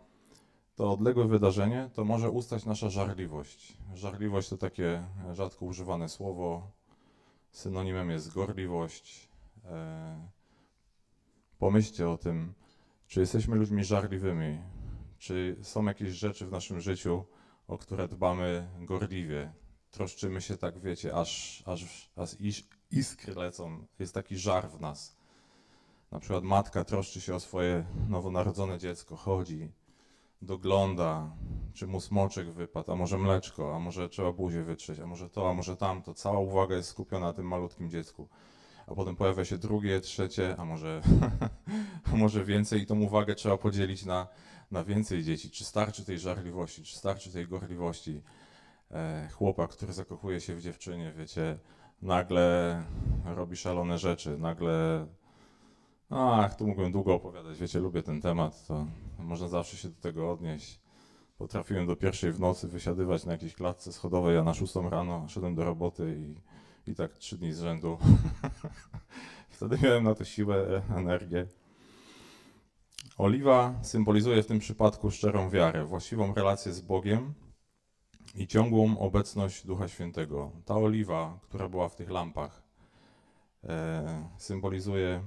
to 0.79 0.93
odległe 0.93 1.29
wydarzenie, 1.29 1.91
to 1.95 2.05
może 2.05 2.31
ustać 2.31 2.65
nasza 2.65 2.89
żarliwość. 2.91 3.79
Żarliwość 3.95 4.49
to 4.49 4.57
takie 4.57 5.03
rzadko 5.33 5.65
używane 5.65 6.09
słowo. 6.09 6.71
Synonimem 7.51 8.11
jest 8.11 8.35
gorliwość. 8.35 9.29
E, 9.65 10.29
pomyślcie 11.59 12.09
o 12.09 12.19
tym, 12.19 12.55
czy 13.07 13.21
jesteśmy 13.21 13.57
ludźmi 13.57 13.85
żarliwymi, 13.85 14.59
czy 15.19 15.57
są 15.63 15.85
jakieś 15.85 16.11
rzeczy 16.11 16.47
w 16.47 16.53
naszym 16.53 16.81
życiu, 16.81 17.25
o 17.69 17.79
które 17.79 18.09
dbamy 18.09 18.69
gorliwie. 18.81 19.53
Troszczymy 19.91 20.41
się 20.41 20.57
tak, 20.57 20.79
wiecie, 20.79 21.15
aż, 21.15 21.63
aż, 21.67 22.11
aż 22.17 22.37
iskry 22.91 23.35
lecą. 23.35 23.87
Jest 23.99 24.15
taki 24.15 24.37
żar 24.37 24.71
w 24.71 24.81
nas. 24.81 25.17
Na 26.11 26.21
przykład 26.21 26.45
matka 26.45 26.85
troszczy 26.85 27.21
się 27.21 27.35
o 27.35 27.41
swoje 27.41 27.85
nowonarodzone 28.09 28.79
dziecko, 28.79 29.17
chodzi, 29.17 29.73
dogląda, 30.43 31.31
czy 31.75 31.87
mu 31.87 32.01
smoczek 32.01 32.51
wypadł, 32.51 32.93
a 32.93 32.97
może 32.97 33.19
mleczko, 33.19 33.77
a 33.77 33.79
może 33.79 34.09
trzeba 34.09 34.33
buzię 34.33 34.63
wytrzeć, 34.63 35.01
a 35.01 35.07
może 35.07 35.31
to, 35.31 35.51
a 35.51 35.55
może 35.55 35.77
tamto. 35.77 36.15
Cała 36.15 36.39
uwaga 36.39 36.77
jest 36.77 36.89
skupiona 36.89 37.27
na 37.27 37.33
tym 37.33 37.47
malutkim 37.47 37.91
dziecku. 37.91 38.29
A 38.87 38.95
potem 38.95 39.17
pojawia 39.17 39.45
się 39.45 39.59
drugie, 39.59 40.01
trzecie, 40.01 40.57
a 40.59 40.65
może, 40.65 41.03
a 42.13 42.17
może 42.17 42.45
więcej 42.45 42.83
i 42.83 42.87
tą 42.87 43.01
uwagę 43.01 43.35
trzeba 43.35 43.59
podzielić 43.59 44.05
na, 44.05 44.27
na 44.71 44.85
więcej 44.85 45.25
dzieci. 45.25 45.51
Czy 45.51 45.65
starczy 45.65 46.05
tej 46.05 46.19
żarliwości, 46.19 46.83
czy 46.83 46.97
starczy 46.97 47.33
tej 47.33 47.49
gorliwości? 47.49 48.23
E, 48.91 49.29
chłopak, 49.33 49.71
który 49.71 49.93
zakochuje 49.93 50.41
się 50.41 50.55
w 50.55 50.61
dziewczynie, 50.61 51.13
wiecie, 51.17 51.59
nagle 52.03 52.83
robi 53.25 53.57
szalone 53.57 53.99
rzeczy, 53.99 54.39
nagle 54.39 55.07
Ach, 56.11 56.57
tu 56.57 56.67
mógłbym 56.67 56.93
długo 56.93 57.15
opowiadać, 57.15 57.59
wiecie, 57.59 57.79
lubię 57.79 58.03
ten 58.03 58.21
temat, 58.21 58.67
to 58.67 58.87
można 59.19 59.49
zawsze 59.49 59.77
się 59.77 59.89
do 59.89 60.01
tego 60.01 60.31
odnieść. 60.31 60.81
Potrafiłem 61.39 61.87
do 61.87 61.97
pierwszej 61.97 62.33
w 62.33 62.41
nocy 62.41 62.69
wysiadywać 62.69 63.25
na 63.25 63.33
jakiejś 63.33 63.55
klatce 63.55 63.93
schodowej, 63.93 64.39
a 64.39 64.43
na 64.43 64.55
szóstą 64.55 64.91
rano 64.91 65.29
szedłem 65.29 65.55
do 65.55 65.65
roboty 65.65 66.17
i, 66.87 66.91
i 66.91 66.95
tak 66.95 67.19
trzy 67.19 67.39
dni 67.39 67.53
z 67.53 67.61
rzędu. 67.61 67.99
Wtedy 69.51 69.79
miałem 69.83 70.05
na 70.05 70.15
to 70.15 70.25
siłę, 70.25 70.83
energię. 70.97 71.47
Oliwa 73.19 73.75
symbolizuje 73.83 74.43
w 74.43 74.47
tym 74.47 74.59
przypadku 74.59 75.11
szczerą 75.11 75.51
wiarę, 75.51 75.85
właściwą 75.85 76.35
relację 76.35 76.73
z 76.73 76.81
Bogiem 76.81 77.35
i 78.35 78.47
ciągłą 78.47 78.99
obecność 78.99 79.67
Ducha 79.67 79.89
Świętego. 79.89 80.53
Ta 80.65 80.75
oliwa, 80.77 81.39
która 81.43 81.69
była 81.69 81.89
w 81.89 81.97
tych 81.97 82.11
lampach, 82.11 82.63
e, 83.65 84.29
symbolizuje 84.39 85.23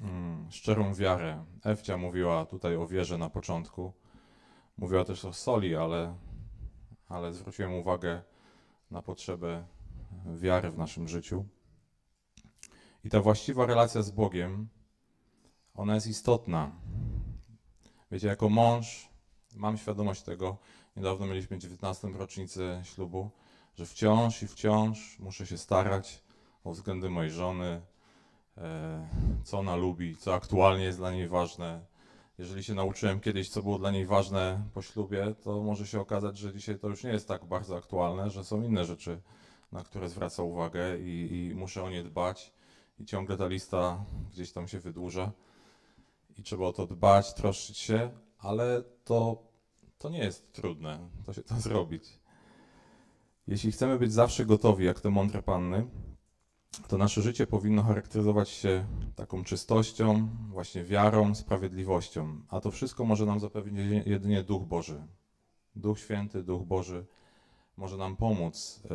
mm, 0.00 0.50
szczerą 0.50 0.94
wiarę. 0.94 1.44
Ewcia 1.64 1.96
mówiła 1.96 2.46
tutaj 2.46 2.76
o 2.76 2.86
wierze 2.86 3.18
na 3.18 3.30
początku. 3.30 3.92
Mówiła 4.78 5.04
też 5.04 5.24
o 5.24 5.32
soli, 5.32 5.76
ale, 5.76 6.14
ale 7.08 7.32
zwróciłem 7.32 7.74
uwagę 7.74 8.22
na 8.90 9.02
potrzebę 9.02 9.64
wiary 10.26 10.70
w 10.70 10.78
naszym 10.78 11.08
życiu. 11.08 11.44
I 13.04 13.10
ta 13.10 13.20
właściwa 13.20 13.66
relacja 13.66 14.02
z 14.02 14.10
Bogiem, 14.10 14.68
ona 15.74 15.94
jest 15.94 16.06
istotna. 16.06 16.70
Wiecie, 18.10 18.26
jako 18.26 18.48
mąż 18.48 19.08
mam 19.56 19.78
świadomość 19.78 20.22
tego, 20.22 20.56
niedawno 20.96 21.26
mieliśmy 21.26 21.58
19. 21.58 22.08
rocznicę 22.08 22.82
ślubu, 22.84 23.30
że 23.76 23.86
wciąż 23.86 24.42
i 24.42 24.48
wciąż 24.48 25.18
muszę 25.18 25.46
się 25.46 25.58
starać 25.58 26.22
o 26.64 26.72
względy 26.72 27.10
mojej 27.10 27.30
żony, 27.30 27.80
co 29.44 29.58
ona 29.58 29.76
lubi, 29.76 30.16
co 30.16 30.34
aktualnie 30.34 30.84
jest 30.84 30.98
dla 30.98 31.12
niej 31.12 31.28
ważne. 31.28 31.80
Jeżeli 32.38 32.64
się 32.64 32.74
nauczyłem 32.74 33.20
kiedyś, 33.20 33.48
co 33.48 33.62
było 33.62 33.78
dla 33.78 33.90
niej 33.90 34.06
ważne 34.06 34.62
po 34.74 34.82
ślubie, 34.82 35.34
to 35.42 35.62
może 35.62 35.86
się 35.86 36.00
okazać, 36.00 36.38
że 36.38 36.52
dzisiaj 36.52 36.78
to 36.78 36.88
już 36.88 37.04
nie 37.04 37.10
jest 37.10 37.28
tak 37.28 37.44
bardzo 37.44 37.76
aktualne, 37.76 38.30
że 38.30 38.44
są 38.44 38.62
inne 38.62 38.84
rzeczy, 38.84 39.20
na 39.72 39.84
które 39.84 40.08
zwraca 40.08 40.42
uwagę 40.42 40.98
i, 40.98 41.48
i 41.50 41.54
muszę 41.54 41.82
o 41.82 41.90
nie 41.90 42.02
dbać. 42.02 42.52
I 42.98 43.04
ciągle 43.04 43.36
ta 43.36 43.46
lista 43.46 44.04
gdzieś 44.32 44.52
tam 44.52 44.68
się 44.68 44.78
wydłuża. 44.78 45.32
I 46.38 46.42
trzeba 46.42 46.66
o 46.66 46.72
to 46.72 46.86
dbać, 46.86 47.34
troszczyć 47.34 47.78
się, 47.78 48.10
ale 48.38 48.82
to, 49.04 49.42
to 49.98 50.08
nie 50.08 50.18
jest 50.18 50.52
trudne, 50.52 50.98
to 51.26 51.32
się 51.32 51.42
to 51.42 51.54
zrobić. 51.68 52.04
Jeśli 53.46 53.72
chcemy 53.72 53.98
być 53.98 54.12
zawsze 54.12 54.46
gotowi, 54.46 54.84
jak 54.84 55.00
te 55.00 55.10
mądre 55.10 55.42
panny, 55.42 55.86
to 56.88 56.98
nasze 56.98 57.22
życie 57.22 57.46
powinno 57.46 57.82
charakteryzować 57.82 58.48
się 58.48 58.86
taką 59.16 59.44
czystością, 59.44 60.28
właśnie 60.48 60.84
wiarą, 60.84 61.34
sprawiedliwością. 61.34 62.40
A 62.48 62.60
to 62.60 62.70
wszystko 62.70 63.04
może 63.04 63.26
nam 63.26 63.40
zapewnić 63.40 64.06
jedynie 64.06 64.42
Duch 64.42 64.62
Boży. 64.66 65.06
Duch 65.76 65.98
Święty, 65.98 66.42
Duch 66.42 66.66
Boży 66.66 67.06
może 67.76 67.96
nam 67.96 68.16
pomóc 68.16 68.82
e, 68.84 68.88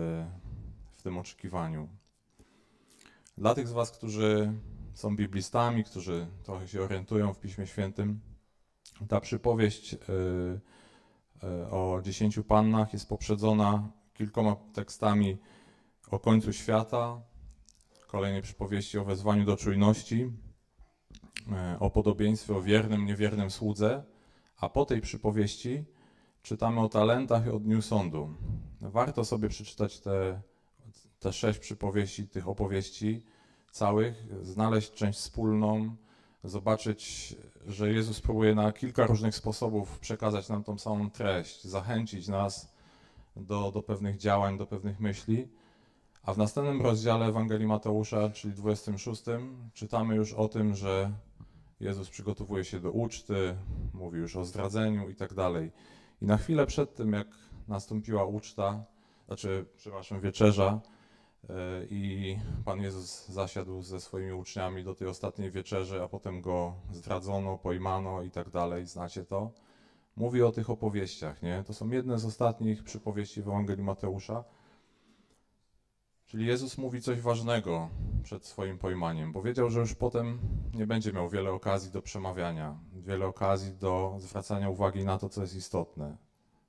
w 0.92 1.02
tym 1.02 1.18
oczekiwaniu. 1.18 1.88
Dla 3.38 3.56
tych 3.56 3.68
z 3.68 3.72
Was, 3.72 3.92
którzy 3.92 4.54
są 4.94 5.16
biblistami, 5.16 5.84
którzy 5.84 6.28
trochę 6.44 6.68
się 6.68 6.82
orientują 6.82 7.34
w 7.34 7.40
Piśmie 7.40 7.68
Świętym, 7.68 8.20
ta 9.08 9.22
przypowieść 9.22 9.94
e, 9.94 9.98
e, 11.44 11.70
o 11.72 12.02
dziesięciu 12.04 12.44
pannach 12.44 12.94
jest 12.94 13.10
poprzedzona 13.10 13.90
kilkoma 14.14 14.56
tekstami 14.74 15.38
o 16.12 16.20
końcu 16.20 16.54
świata, 16.54 17.22
kolejnej 18.14 18.42
przypowieści 18.42 18.98
o 18.98 19.06
wezwaniu 19.06 19.46
do 19.46 19.58
czujności, 19.58 20.32
e, 21.52 21.78
o 21.80 21.90
podobieństwie 21.90 22.56
o 22.56 22.62
wiernym, 22.62 23.06
niewiernym 23.06 23.50
słudze, 23.50 24.04
a 24.58 24.70
po 24.70 24.86
tej 24.86 25.02
przypowieści 25.02 25.86
czytamy 26.44 26.80
o 26.80 26.90
talentach 26.90 27.46
i 27.46 27.50
o 27.50 27.60
dniu 27.60 27.82
sądu. 27.82 28.30
Warto 28.82 29.26
sobie 29.26 29.50
przeczytać 29.50 30.00
te, 30.00 30.42
te 31.20 31.34
sześć 31.34 31.60
przypowieści, 31.60 32.28
tych 32.28 32.48
opowieści 32.48 33.26
całych, 33.72 34.24
znaleźć 34.42 34.92
część 34.92 35.20
wspólną, 35.20 35.96
zobaczyć, 36.44 37.36
że 37.68 37.94
Jezus 37.94 38.22
próbuje 38.22 38.56
na 38.56 38.72
kilka 38.72 39.06
różnych 39.06 39.36
sposobów 39.36 40.00
przekazać 40.00 40.50
nam 40.50 40.64
tą 40.64 40.78
samą 40.78 41.10
treść, 41.10 41.64
zachęcić 41.64 42.28
nas 42.28 42.74
do, 43.36 43.72
do 43.72 43.84
pewnych 43.84 44.18
działań, 44.18 44.58
do 44.58 44.68
pewnych 44.68 45.00
myśli. 45.00 45.48
A 46.24 46.34
w 46.34 46.38
następnym 46.38 46.82
rozdziale 46.82 47.26
Ewangelii 47.26 47.68
Mateusza, 47.68 48.30
czyli 48.30 48.54
26, 48.54 49.24
czytamy 49.74 50.16
już 50.16 50.34
o 50.34 50.48
tym, 50.48 50.76
że 50.76 51.12
Jezus 51.80 52.10
przygotowuje 52.10 52.66
się 52.66 52.80
do 52.80 52.92
uczty, 52.92 53.56
mówi 53.94 54.18
już 54.18 54.36
o 54.36 54.46
zdradzeniu 54.46 55.10
i 55.10 55.16
tak 55.16 55.34
dalej. 55.34 55.72
I 56.22 56.26
na 56.26 56.38
chwilę 56.38 56.66
przed 56.66 56.96
tym, 56.96 57.14
jak 57.14 57.28
nastąpiła 57.68 58.26
uczta, 58.26 58.84
znaczy, 59.28 59.66
przepraszam, 59.78 60.20
wieczerza, 60.20 60.80
yy, 61.44 61.56
i 61.90 62.36
Pan 62.66 62.82
Jezus 62.82 63.28
zasiadł 63.28 63.82
ze 63.82 64.00
swoimi 64.00 64.34
uczniami 64.34 64.84
do 64.84 64.96
tej 64.96 65.08
ostatniej 65.08 65.52
wieczerzy, 65.52 66.04
a 66.04 66.08
potem 66.08 66.42
go 66.42 66.74
zdradzono, 66.92 67.58
pojmano 67.58 68.22
i 68.22 68.32
tak 68.32 68.50
dalej, 68.50 68.86
znacie 68.86 69.26
to. 69.26 69.52
Mówi 70.16 70.42
o 70.42 70.52
tych 70.52 70.70
opowieściach, 70.70 71.42
nie? 71.42 71.64
To 71.68 71.74
są 71.74 71.90
jedne 71.90 72.20
z 72.20 72.26
ostatnich 72.26 72.84
przypowieści 72.84 73.42
w 73.42 73.48
Ewangelii 73.48 73.84
Mateusza. 73.84 74.44
Czyli 76.34 76.46
Jezus 76.46 76.78
mówi 76.78 77.02
coś 77.02 77.22
ważnego 77.22 77.90
przed 78.24 78.46
swoim 78.46 78.78
pojmaniem, 78.78 79.32
bo 79.32 79.42
wiedział, 79.42 79.70
że 79.70 79.80
już 79.80 79.96
potem 79.96 80.40
nie 80.74 80.88
będzie 80.88 81.14
miał 81.14 81.30
wiele 81.30 81.52
okazji 81.52 81.92
do 81.92 82.02
przemawiania, 82.02 82.80
wiele 82.94 83.26
okazji 83.26 83.74
do 83.74 84.16
zwracania 84.20 84.70
uwagi 84.70 85.06
na 85.06 85.18
to, 85.18 85.30
co 85.30 85.42
jest 85.42 85.56
istotne. 85.56 86.18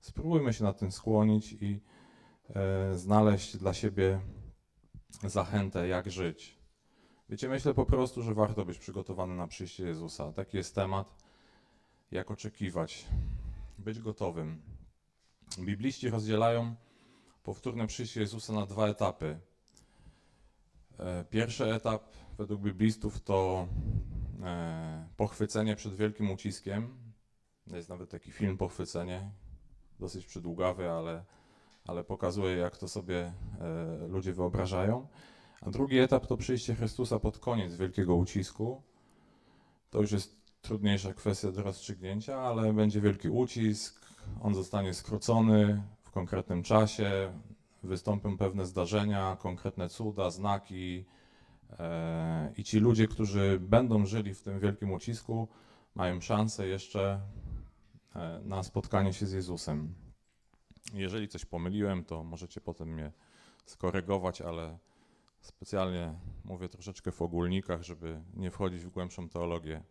Spróbujmy 0.00 0.52
się 0.52 0.64
na 0.64 0.72
tym 0.72 0.92
skłonić 0.92 1.52
i 1.52 1.80
e, 2.54 2.94
znaleźć 2.98 3.56
dla 3.56 3.74
siebie 3.74 4.20
zachętę, 5.22 5.88
jak 5.88 6.10
żyć. 6.10 6.58
Wiecie, 7.28 7.48
myślę 7.48 7.74
po 7.74 7.86
prostu, 7.86 8.22
że 8.22 8.34
warto 8.34 8.64
być 8.64 8.78
przygotowany 8.78 9.34
na 9.34 9.46
przyjście 9.46 9.84
Jezusa. 9.84 10.32
Taki 10.32 10.56
jest 10.56 10.74
temat, 10.74 11.16
jak 12.10 12.30
oczekiwać, 12.30 13.06
być 13.78 13.98
gotowym. 14.00 14.62
Bibliści 15.58 16.10
rozdzielają 16.10 16.74
powtórne 17.42 17.86
przyjście 17.86 18.20
Jezusa 18.20 18.52
na 18.52 18.66
dwa 18.66 18.88
etapy. 18.88 19.40
E, 20.98 21.24
pierwszy 21.24 21.74
etap 21.74 22.02
według 22.38 22.60
biblistów 22.60 23.20
to 23.20 23.68
e, 24.42 25.08
pochwycenie 25.16 25.76
przed 25.76 25.94
wielkim 25.94 26.30
uciskiem. 26.30 26.98
Jest 27.66 27.88
nawet 27.88 28.10
taki 28.10 28.32
film 28.32 28.58
Pochwycenie, 28.58 29.30
dosyć 30.00 30.26
przydługawy, 30.26 30.90
ale, 30.90 31.24
ale 31.86 32.04
pokazuje, 32.04 32.56
jak 32.56 32.76
to 32.76 32.88
sobie 32.88 33.32
e, 33.60 34.08
ludzie 34.08 34.32
wyobrażają. 34.32 35.08
A 35.60 35.70
drugi 35.70 35.98
etap 35.98 36.26
to 36.26 36.36
przyjście 36.36 36.74
Chrystusa 36.74 37.18
pod 37.18 37.38
koniec 37.38 37.74
wielkiego 37.76 38.14
ucisku. 38.14 38.82
To 39.90 40.00
już 40.00 40.12
jest 40.12 40.36
trudniejsza 40.62 41.14
kwestia 41.14 41.52
do 41.52 41.62
rozstrzygnięcia, 41.62 42.40
ale 42.40 42.72
będzie 42.72 43.00
wielki 43.00 43.28
ucisk, 43.28 44.04
on 44.40 44.54
zostanie 44.54 44.94
skrócony 44.94 45.82
w 46.02 46.10
konkretnym 46.10 46.62
czasie, 46.62 47.32
wystąpią 47.84 48.38
pewne 48.38 48.66
zdarzenia, 48.66 49.36
konkretne 49.40 49.88
cuda, 49.88 50.30
znaki 50.30 51.04
e, 51.78 52.52
i 52.56 52.64
ci 52.64 52.78
ludzie, 52.78 53.08
którzy 53.08 53.60
będą 53.60 54.06
żyli 54.06 54.34
w 54.34 54.42
tym 54.42 54.60
wielkim 54.60 54.92
ucisku, 54.92 55.48
mają 55.94 56.20
szansę 56.20 56.66
jeszcze 56.66 57.20
e, 58.16 58.40
na 58.44 58.62
spotkanie 58.62 59.12
się 59.12 59.26
z 59.26 59.32
Jezusem. 59.32 59.94
Jeżeli 60.94 61.28
coś 61.28 61.44
pomyliłem, 61.44 62.04
to 62.04 62.24
możecie 62.24 62.60
potem 62.60 62.88
mnie 62.88 63.12
skorygować, 63.66 64.40
ale 64.40 64.78
specjalnie 65.40 66.14
mówię 66.44 66.68
troszeczkę 66.68 67.12
w 67.12 67.22
ogólnikach, 67.22 67.82
żeby 67.82 68.20
nie 68.36 68.50
wchodzić 68.50 68.84
w 68.84 68.90
głębszą 68.90 69.28
teologię. 69.28 69.82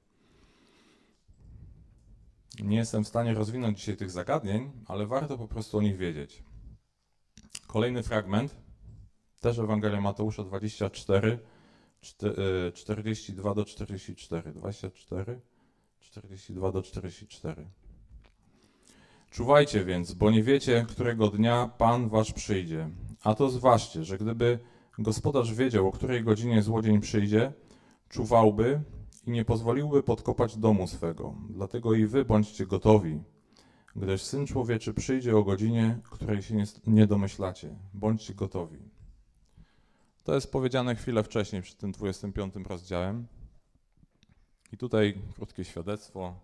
Nie 2.60 2.78
jestem 2.78 3.04
w 3.04 3.08
stanie 3.08 3.34
rozwinąć 3.34 3.80
dzisiaj 3.80 3.98
tych 3.98 4.12
zagadnień, 4.12 4.72
ale 4.86 5.08
warto 5.08 5.38
po 5.38 5.48
prostu 5.48 5.78
o 5.78 5.82
nich 5.82 5.98
wiedzieć. 5.98 6.44
Kolejny 7.74 8.04
fragment, 8.04 8.56
też 9.40 9.60
Ewangelia 9.60 10.02
Mateusza 10.02 10.44
24, 10.44 11.40
42 12.74 13.54
do 13.54 13.66
44. 13.66 14.52
24, 14.52 15.40
42 16.00 16.72
do 16.72 16.82
44. 16.82 17.68
Czuwajcie 19.32 19.86
więc, 19.86 20.14
bo 20.14 20.32
nie 20.32 20.44
wiecie, 20.44 20.86
którego 20.90 21.28
dnia 21.28 21.70
Pan 21.78 22.10
wasz 22.10 22.34
przyjdzie. 22.34 22.90
A 23.24 23.36
to 23.36 23.50
zważcie, 23.50 24.04
że 24.04 24.18
gdyby 24.18 24.60
gospodarz 25.00 25.54
wiedział, 25.54 25.88
o 25.88 25.92
której 25.92 26.24
godzinie 26.24 26.62
złodziej 26.62 27.00
przyjdzie, 27.00 27.54
czuwałby 28.10 28.82
i 29.28 29.32
nie 29.32 29.46
pozwoliłby 29.46 30.04
podkopać 30.04 30.58
domu 30.58 30.88
swego. 30.88 31.36
Dlatego 31.50 31.94
i 31.94 32.06
wy 32.06 32.26
bądźcie 32.26 32.66
gotowi, 32.66 33.20
gdyż 33.96 34.22
Syn 34.22 34.48
Człowieczy 34.48 34.94
przyjdzie 34.94 35.38
o 35.38 35.44
godzinie, 35.44 36.00
której 36.04 36.42
się 36.42 36.64
nie, 36.88 37.08
domyślacie. 37.08 37.76
Bądźcie 37.94 38.34
gotowi. 38.34 38.80
To 40.24 40.36
jest 40.36 40.52
powiedziane 40.52 40.96
chwilę 40.96 41.24
wcześniej, 41.24 41.62
przed 41.62 41.78
tym 41.78 41.92
25 41.92 42.54
rozdziałem. 42.66 43.28
I 44.72 44.78
tutaj 44.78 45.22
krótkie 45.36 45.64
świadectwo, 45.64 46.40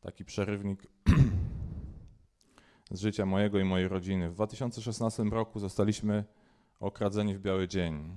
taki 0.00 0.24
przerywnik 0.24 0.86
z 2.90 3.00
życia 3.00 3.26
mojego 3.26 3.58
i 3.58 3.64
mojej 3.64 3.88
rodziny. 3.88 4.30
W 4.30 4.34
2016 4.34 5.22
roku 5.22 5.60
zostaliśmy 5.60 6.24
okradzeni 6.80 7.34
w 7.34 7.40
biały 7.40 7.68
dzień, 7.68 8.16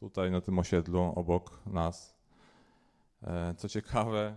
tutaj 0.00 0.30
na 0.30 0.40
tym 0.40 0.58
osiedlu 0.58 1.00
obok 1.16 1.66
nas. 1.66 2.16
E, 3.22 3.54
co 3.54 3.68
ciekawe, 3.68 4.36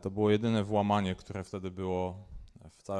to 0.00 0.10
było 0.10 0.30
jedyne 0.30 0.64
włamanie, 0.64 1.14
które 1.14 1.44
wtedy 1.44 1.70
było 1.70 2.30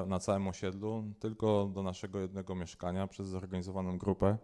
na 0.06 0.18
całym 0.18 0.48
osiedlu, 0.48 1.04
tylko 1.18 1.70
do 1.74 1.82
naszego 1.82 2.20
jednego 2.20 2.54
mieszkania 2.54 3.06
przez 3.06 3.28
zorganizowaną 3.28 3.98
grupę. 3.98 4.38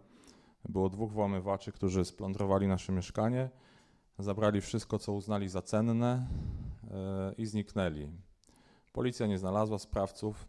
Było 0.69 0.89
dwóch 0.89 1.11
włamywaczy, 1.11 1.71
którzy 1.71 2.05
splądrowali 2.05 2.67
nasze 2.67 2.93
mieszkanie, 2.93 3.49
zabrali 4.19 4.61
wszystko, 4.61 4.99
co 4.99 5.13
uznali 5.13 5.49
za 5.49 5.61
cenne 5.61 6.27
e, 6.91 7.33
i 7.37 7.45
zniknęli. 7.45 8.07
Policja 8.93 9.27
nie 9.27 9.37
znalazła 9.37 9.79
sprawców. 9.79 10.47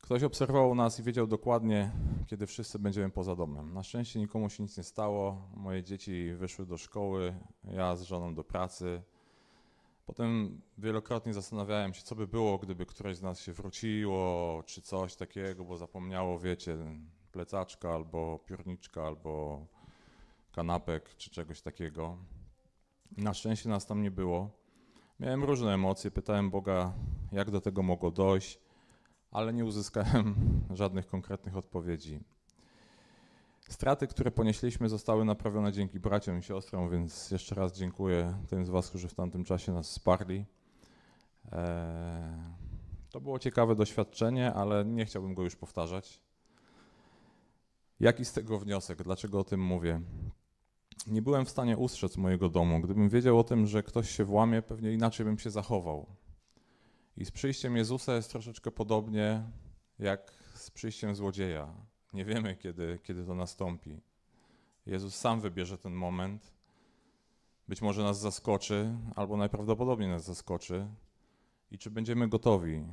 Ktoś 0.00 0.22
obserwował 0.22 0.74
nas 0.74 1.00
i 1.00 1.02
wiedział 1.02 1.26
dokładnie, 1.26 1.90
kiedy 2.26 2.46
wszyscy 2.46 2.78
będziemy 2.78 3.10
poza 3.10 3.36
domem. 3.36 3.74
Na 3.74 3.82
szczęście 3.82 4.20
nikomu 4.20 4.50
się 4.50 4.62
nic 4.62 4.76
nie 4.76 4.84
stało. 4.84 5.48
Moje 5.56 5.82
dzieci 5.82 6.34
wyszły 6.34 6.66
do 6.66 6.78
szkoły, 6.78 7.34
ja 7.64 7.96
z 7.96 8.02
żoną 8.02 8.34
do 8.34 8.44
pracy. 8.44 9.02
Potem 10.06 10.60
wielokrotnie 10.78 11.34
zastanawiałem 11.34 11.94
się, 11.94 12.02
co 12.02 12.14
by 12.14 12.26
było, 12.26 12.58
gdyby 12.58 12.86
któreś 12.86 13.16
z 13.16 13.22
nas 13.22 13.40
się 13.40 13.52
wróciło, 13.52 14.62
czy 14.66 14.82
coś 14.82 15.16
takiego, 15.16 15.64
bo 15.64 15.76
zapomniało, 15.76 16.38
wiecie, 16.38 16.76
plecaczka 17.32 17.94
albo 17.94 18.38
piórniczka, 18.38 19.02
albo 19.02 19.66
kanapek, 20.52 21.16
czy 21.16 21.30
czegoś 21.30 21.60
takiego. 21.60 22.16
Na 23.16 23.34
szczęście 23.34 23.68
nas 23.68 23.86
tam 23.86 24.02
nie 24.02 24.10
było. 24.10 24.50
Miałem 25.20 25.44
różne 25.44 25.74
emocje, 25.74 26.10
pytałem 26.10 26.50
Boga, 26.50 26.92
jak 27.32 27.50
do 27.50 27.60
tego 27.60 27.82
mogło 27.82 28.10
dojść 28.10 28.58
ale 29.32 29.52
nie 29.52 29.64
uzyskałem 29.64 30.34
żadnych 30.70 31.06
konkretnych 31.06 31.56
odpowiedzi. 31.56 32.20
Straty, 33.68 34.06
które 34.06 34.30
ponieśliśmy, 34.30 34.88
zostały 34.88 35.24
naprawione 35.24 35.72
dzięki 35.72 36.00
braciom 36.00 36.38
i 36.38 36.42
siostrom, 36.42 36.90
więc 36.90 37.30
jeszcze 37.30 37.54
raz 37.54 37.78
dziękuję 37.78 38.34
tym 38.48 38.66
z 38.66 38.70
Was, 38.70 38.88
którzy 38.88 39.08
w 39.08 39.14
tamtym 39.14 39.44
czasie 39.44 39.72
nas 39.72 39.88
wsparli. 39.88 40.44
Eee, 41.52 41.58
to 43.10 43.20
było 43.20 43.38
ciekawe 43.38 43.74
doświadczenie, 43.74 44.54
ale 44.54 44.84
nie 44.84 45.06
chciałbym 45.06 45.34
go 45.34 45.42
już 45.42 45.56
powtarzać. 45.56 46.22
Jaki 48.00 48.24
z 48.24 48.32
tego 48.32 48.58
wniosek? 48.58 49.02
Dlaczego 49.02 49.40
o 49.40 49.44
tym 49.44 49.60
mówię? 49.60 50.00
Nie 51.06 51.22
byłem 51.22 51.44
w 51.44 51.50
stanie 51.50 51.76
ustrzec 51.76 52.16
mojego 52.16 52.48
domu. 52.48 52.80
Gdybym 52.80 53.08
wiedział 53.08 53.38
o 53.38 53.44
tym, 53.44 53.66
że 53.66 53.82
ktoś 53.82 54.10
się 54.10 54.24
włamie, 54.24 54.62
pewnie 54.62 54.92
inaczej 54.92 55.26
bym 55.26 55.38
się 55.38 55.50
zachował. 55.50 56.06
I 57.16 57.24
z 57.24 57.30
przyjściem 57.30 57.76
Jezusa 57.76 58.14
jest 58.14 58.30
troszeczkę 58.30 58.70
podobnie 58.70 59.42
jak 59.98 60.32
z 60.54 60.70
przyjściem 60.70 61.14
złodzieja. 61.14 61.74
Nie 62.12 62.24
wiemy, 62.24 62.56
kiedy, 62.56 62.98
kiedy 63.02 63.24
to 63.24 63.34
nastąpi. 63.34 64.00
Jezus 64.86 65.14
sam 65.14 65.40
wybierze 65.40 65.78
ten 65.78 65.92
moment. 65.92 66.52
Być 67.68 67.82
może 67.82 68.02
nas 68.02 68.20
zaskoczy, 68.20 68.94
albo 69.16 69.36
najprawdopodobniej 69.36 70.08
nas 70.08 70.24
zaskoczy. 70.24 70.86
I 71.70 71.78
czy 71.78 71.90
będziemy 71.90 72.28
gotowi? 72.28 72.84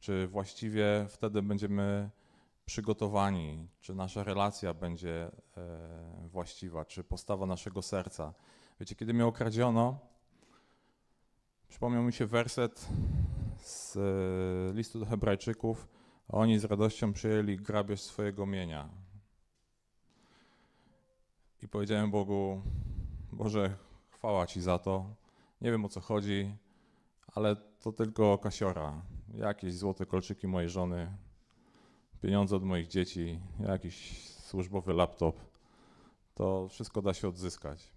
Czy 0.00 0.26
właściwie 0.26 1.06
wtedy 1.08 1.42
będziemy 1.42 2.10
przygotowani? 2.64 3.68
Czy 3.80 3.94
nasza 3.94 4.24
relacja 4.24 4.74
będzie 4.74 5.30
e, 5.56 6.28
właściwa? 6.28 6.84
Czy 6.84 7.04
postawa 7.04 7.46
naszego 7.46 7.82
serca? 7.82 8.34
Wiecie, 8.80 8.94
kiedy 8.94 9.14
mnie 9.14 9.26
okradziono, 9.26 9.98
Przypomniał 11.68 12.02
mi 12.02 12.12
się 12.12 12.26
werset 12.26 12.88
z 13.58 13.96
e, 13.96 14.76
listu 14.76 14.98
do 15.00 15.06
Hebrajczyków. 15.06 15.88
Oni 16.28 16.58
z 16.58 16.64
radością 16.64 17.12
przyjęli 17.12 17.56
grabież 17.56 18.00
swojego 18.00 18.46
mienia. 18.46 18.88
I 21.62 21.68
powiedziałem 21.68 22.10
Bogu, 22.10 22.62
Boże, 23.32 23.76
chwała 24.10 24.46
Ci 24.46 24.60
za 24.60 24.78
to. 24.78 25.14
Nie 25.60 25.70
wiem 25.70 25.84
o 25.84 25.88
co 25.88 26.00
chodzi, 26.00 26.56
ale 27.34 27.56
to 27.56 27.92
tylko 27.92 28.38
kasiora. 28.38 29.02
Jakieś 29.34 29.74
złote 29.74 30.06
kolczyki 30.06 30.48
mojej 30.48 30.70
żony, 30.70 31.16
pieniądze 32.22 32.56
od 32.56 32.62
moich 32.62 32.88
dzieci, 32.88 33.40
jakiś 33.60 34.26
służbowy 34.28 34.92
laptop. 34.92 35.40
To 36.34 36.68
wszystko 36.68 37.02
da 37.02 37.14
się 37.14 37.28
odzyskać. 37.28 37.92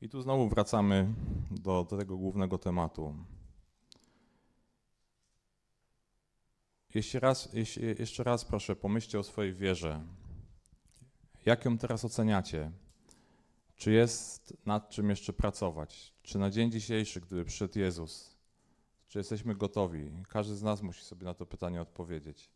I 0.00 0.08
tu 0.08 0.22
znowu 0.22 0.48
wracamy 0.48 1.14
do, 1.50 1.86
do 1.90 1.96
tego 1.96 2.16
głównego 2.16 2.58
tematu. 2.58 3.14
Jeszcze 6.94 7.20
raz, 7.20 7.48
jeszcze 7.98 8.24
raz 8.24 8.44
proszę, 8.44 8.76
pomyślcie 8.76 9.18
o 9.18 9.22
swojej 9.22 9.52
wierze. 9.52 10.04
Jak 11.46 11.64
ją 11.64 11.78
teraz 11.78 12.04
oceniacie? 12.04 12.72
Czy 13.76 13.92
jest 13.92 14.56
nad 14.66 14.90
czym 14.90 15.10
jeszcze 15.10 15.32
pracować? 15.32 16.14
Czy 16.22 16.38
na 16.38 16.50
dzień 16.50 16.70
dzisiejszy, 16.70 17.20
gdyby 17.20 17.44
przyszedł 17.44 17.78
Jezus, 17.78 18.36
czy 19.08 19.18
jesteśmy 19.18 19.54
gotowi? 19.54 20.12
Każdy 20.28 20.54
z 20.54 20.62
nas 20.62 20.82
musi 20.82 21.04
sobie 21.04 21.24
na 21.24 21.34
to 21.34 21.46
pytanie 21.46 21.82
odpowiedzieć. 21.82 22.50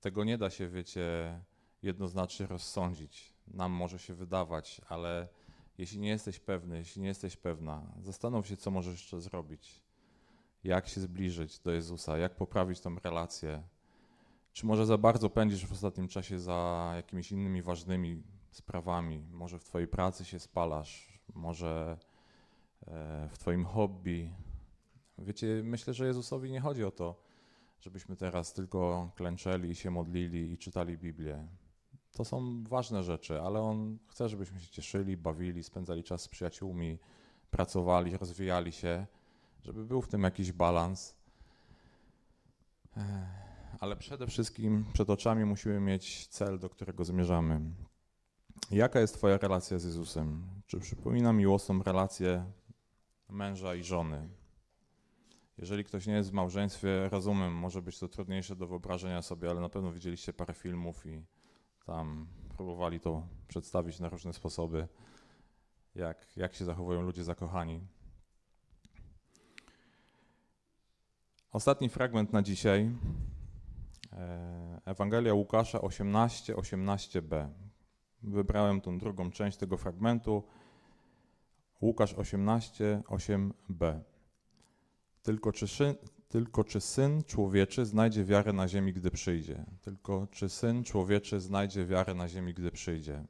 Tego 0.00 0.24
nie 0.24 0.38
da 0.38 0.50
się, 0.50 0.68
wiecie, 0.68 1.40
jednoznacznie 1.82 2.46
rozsądzić. 2.46 3.34
Nam 3.46 3.72
może 3.72 3.98
się 3.98 4.14
wydawać, 4.14 4.80
ale 4.88 5.28
jeśli 5.78 5.98
nie 5.98 6.08
jesteś 6.08 6.38
pewny, 6.38 6.78
jeśli 6.78 7.02
nie 7.02 7.08
jesteś 7.08 7.36
pewna, 7.36 7.92
zastanów 8.00 8.46
się, 8.46 8.56
co 8.56 8.70
możesz 8.70 8.92
jeszcze 8.92 9.20
zrobić. 9.20 9.87
Jak 10.64 10.88
się 10.88 11.00
zbliżyć 11.00 11.58
do 11.58 11.72
Jezusa, 11.72 12.18
jak 12.18 12.34
poprawić 12.36 12.80
tą 12.80 12.98
relację. 12.98 13.62
Czy 14.52 14.66
może 14.66 14.86
za 14.86 14.98
bardzo 14.98 15.30
pędzisz 15.30 15.66
w 15.66 15.72
ostatnim 15.72 16.08
czasie 16.08 16.38
za 16.38 16.92
jakimiś 16.96 17.32
innymi 17.32 17.62
ważnymi 17.62 18.22
sprawami? 18.50 19.18
Może 19.30 19.58
w 19.58 19.64
Twojej 19.64 19.88
pracy 19.88 20.24
się 20.24 20.38
spalasz, 20.38 21.20
może 21.34 21.98
e, 22.86 23.28
w 23.28 23.38
Twoim 23.38 23.64
hobby. 23.64 24.30
Wiecie, 25.18 25.60
myślę, 25.64 25.94
że 25.94 26.06
Jezusowi 26.06 26.50
nie 26.50 26.60
chodzi 26.60 26.84
o 26.84 26.90
to, 26.90 27.22
żebyśmy 27.80 28.16
teraz 28.16 28.52
tylko 28.52 29.10
klęczeli 29.14 29.70
i 29.70 29.74
się 29.74 29.90
modlili 29.90 30.52
i 30.52 30.58
czytali 30.58 30.98
Biblię. 30.98 31.48
To 32.12 32.24
są 32.24 32.64
ważne 32.64 33.02
rzeczy, 33.02 33.40
ale 33.40 33.60
On 33.60 33.98
chce, 34.08 34.28
żebyśmy 34.28 34.60
się 34.60 34.70
cieszyli, 34.70 35.16
bawili, 35.16 35.62
spędzali 35.62 36.04
czas 36.04 36.22
z 36.22 36.28
przyjaciółmi, 36.28 36.98
pracowali, 37.50 38.16
rozwijali 38.16 38.72
się, 38.72 39.06
żeby 39.68 39.84
był 39.84 40.02
w 40.02 40.08
tym 40.08 40.22
jakiś 40.22 40.52
balans. 40.52 41.16
Ale 43.80 43.96
przede 43.96 44.26
wszystkim 44.26 44.84
przed 44.92 45.10
oczami 45.10 45.44
musimy 45.44 45.80
mieć 45.80 46.26
cel, 46.26 46.58
do 46.58 46.68
którego 46.70 47.04
zmierzamy. 47.04 47.60
Jaka 48.70 49.00
jest 49.00 49.14
Twoja 49.14 49.38
relacja 49.38 49.78
z 49.78 49.84
Jezusem? 49.84 50.48
Czy 50.66 50.80
przypomina 50.80 51.32
miłosną 51.32 51.82
relację 51.82 52.52
męża 53.28 53.74
i 53.74 53.82
żony? 53.82 54.28
Jeżeli 55.58 55.84
ktoś 55.84 56.06
nie 56.06 56.14
jest 56.14 56.30
w 56.30 56.32
małżeństwie, 56.32 57.08
rozumiem, 57.08 57.52
może 57.54 57.82
być 57.82 57.98
to 57.98 58.08
trudniejsze 58.08 58.56
do 58.56 58.66
wyobrażenia 58.66 59.22
sobie, 59.22 59.50
ale 59.50 59.60
na 59.60 59.68
pewno 59.68 59.92
widzieliście 59.92 60.32
parę 60.32 60.54
filmów 60.54 61.06
i 61.06 61.22
tam 61.86 62.26
próbowali 62.56 63.00
to 63.00 63.26
przedstawić 63.48 64.00
na 64.00 64.08
różne 64.08 64.32
sposoby, 64.32 64.88
jak, 65.94 66.36
jak 66.36 66.54
się 66.54 66.64
zachowują 66.64 67.02
ludzie 67.02 67.24
zakochani. 67.24 67.97
Ostatni 71.52 71.88
fragment 71.88 72.32
na 72.32 72.42
dzisiaj. 72.42 72.90
E, 74.12 74.80
Ewangelia 74.84 75.34
Łukasza 75.34 75.80
18, 75.80 76.54
18b. 76.54 77.48
Wybrałem 78.22 78.80
tą 78.80 78.98
drugą 78.98 79.30
część 79.30 79.58
tego 79.58 79.76
fragmentu. 79.76 80.42
Łukasz 81.80 82.14
18, 82.14 83.02
8b. 83.06 84.00
Tylko 85.22 85.52
czy, 85.52 85.68
syn, 85.68 85.94
tylko 86.28 86.64
czy 86.64 86.80
syn 86.80 87.22
człowieczy 87.24 87.86
znajdzie 87.86 88.24
wiarę 88.24 88.52
na 88.52 88.68
ziemi, 88.68 88.92
gdy 88.92 89.10
przyjdzie? 89.10 89.64
Tylko 89.80 90.26
czy 90.30 90.48
syn 90.48 90.84
człowieczy 90.84 91.40
znajdzie 91.40 91.86
wiarę 91.86 92.14
na 92.14 92.28
ziemi, 92.28 92.54
gdy 92.54 92.70
przyjdzie? 92.70 93.24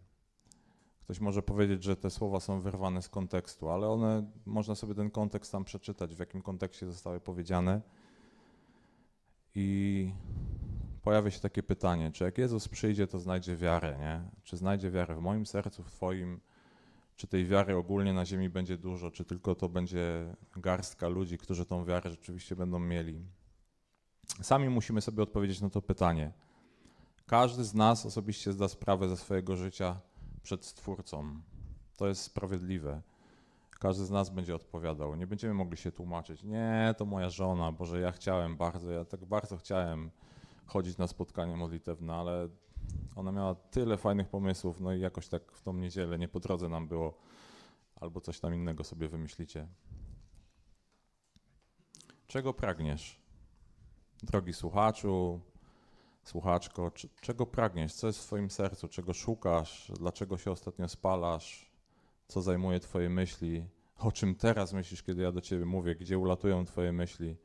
Ktoś 1.01 1.21
może 1.21 1.43
powiedzieć, 1.43 1.85
że 1.85 1.97
te 1.97 2.11
słowa 2.11 2.41
są 2.41 2.61
wyrwane 2.61 3.03
z 3.03 3.09
kontekstu, 3.09 3.69
ale 3.69 3.89
one, 3.89 4.31
można 4.47 4.75
sobie 4.75 4.95
ten 4.95 5.11
kontekst 5.11 5.53
tam 5.53 5.65
przeczytać, 5.65 6.15
w 6.15 6.19
jakim 6.19 6.43
kontekście 6.43 6.87
zostały 6.87 7.21
powiedziane. 7.21 7.83
I 9.61 10.13
pojawia 11.03 11.31
się 11.31 11.41
takie 11.41 11.63
pytanie, 11.63 12.13
czy 12.13 12.25
jak 12.25 12.39
Jezus 12.39 12.69
przyjdzie, 12.69 13.07
to 13.07 13.19
znajdzie 13.19 13.57
wiarę, 13.57 13.97
nie? 13.99 14.21
Czy 14.43 14.57
znajdzie 14.57 14.91
wiarę 14.91 15.15
w 15.15 15.21
moim 15.21 15.47
sercu, 15.47 15.83
w 15.83 15.91
Twoim? 15.91 16.41
Czy 17.17 17.27
tej 17.27 17.47
wiary 17.47 17.77
ogólnie 17.77 18.13
na 18.13 18.25
ziemi 18.27 18.49
będzie 18.49 18.79
dużo, 18.79 19.11
czy 19.11 19.25
tylko 19.25 19.55
to 19.55 19.69
będzie 19.69 20.35
garstka 20.57 21.09
ludzi, 21.09 21.39
którzy 21.39 21.67
tą 21.67 21.85
wiarę 21.85 22.11
rzeczywiście 22.11 22.57
będą 22.57 22.79
mieli? 22.79 23.27
Sami 24.43 24.69
musimy 24.69 25.01
sobie 25.01 25.23
odpowiedzieć 25.23 25.61
na 25.61 25.71
to 25.71 25.83
pytanie. 25.83 26.33
Każdy 27.27 27.65
z 27.65 27.75
nas 27.75 28.07
osobiście 28.07 28.53
zda 28.53 28.69
sprawę 28.69 29.09
ze 29.09 29.17
swojego 29.17 29.57
życia 29.57 30.01
przed 30.43 30.65
Stwórcą. 30.65 31.41
To 31.97 32.09
jest 32.09 32.23
sprawiedliwe. 32.23 33.03
Każdy 33.79 34.05
z 34.05 34.11
nas 34.11 34.31
będzie 34.31 34.55
odpowiadał. 34.55 35.15
Nie 35.15 35.27
będziemy 35.27 35.55
mogli 35.55 35.77
się 35.77 35.93
tłumaczyć. 35.93 36.43
Nie, 36.43 36.95
to 36.99 37.05
moja 37.05 37.31
żona, 37.31 37.73
Boże, 37.73 38.01
ja 38.01 38.13
chciałem 38.13 38.57
bardzo, 38.57 38.91
ja 38.91 39.05
tak 39.05 39.25
bardzo 39.25 39.57
chciałem 39.57 40.11
chodzić 40.67 40.99
na 40.99 41.07
spotkanie 41.07 41.57
modlitewne, 41.57 42.15
ale 42.15 42.49
ona 43.17 43.33
miała 43.33 43.55
tyle 43.55 43.97
fajnych 43.97 44.29
pomysłów, 44.29 44.81
no 44.81 44.93
i 44.93 45.01
jakoś 45.01 45.29
tak 45.29 45.53
w 45.53 45.63
tą 45.63 45.73
niedzielę 45.73 46.19
nie 46.19 46.29
po 46.29 46.41
drodze 46.41 46.69
nam 46.69 46.89
było, 46.89 47.19
albo 47.97 48.21
coś 48.21 48.41
tam 48.41 48.55
innego 48.55 48.85
sobie 48.85 49.09
wymyślicie. 49.09 49.69
Czego 52.27 52.55
pragniesz? 52.55 53.21
Drogi 54.23 54.53
słuchaczu, 54.53 55.41
słuchaczko, 56.25 56.93
czego 57.21 57.47
pragniesz? 57.47 57.95
Co 57.95 58.07
jest 58.07 58.19
w 58.19 58.27
Twoim 58.27 58.51
sercu? 58.51 58.89
Czego 58.89 59.15
szukasz? 59.15 59.93
Dlaczego 59.99 60.39
się 60.39 60.51
ostatnio 60.51 60.89
spalasz? 60.89 61.68
Co 62.29 62.43
zajmuje 62.43 62.81
Twoje 62.81 63.11
myśli? 63.11 63.65
O 63.99 64.13
czym 64.13 64.35
teraz 64.35 64.73
myślisz, 64.73 65.03
kiedy 65.03 65.23
ja 65.23 65.33
do 65.33 65.41
Ciebie 65.41 65.65
mówię? 65.65 65.95
Gdzie 65.95 66.19
ulatują 66.19 66.65
Twoje 66.65 66.93
myśli? 66.93 67.37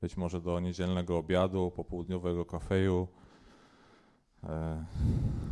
Być 0.00 0.16
może 0.16 0.40
do 0.40 0.60
niedzielnego 0.60 1.18
obiadu, 1.18 1.72
popołudniowego 1.76 2.44
kafeju, 2.44 3.08
e, 4.44 4.84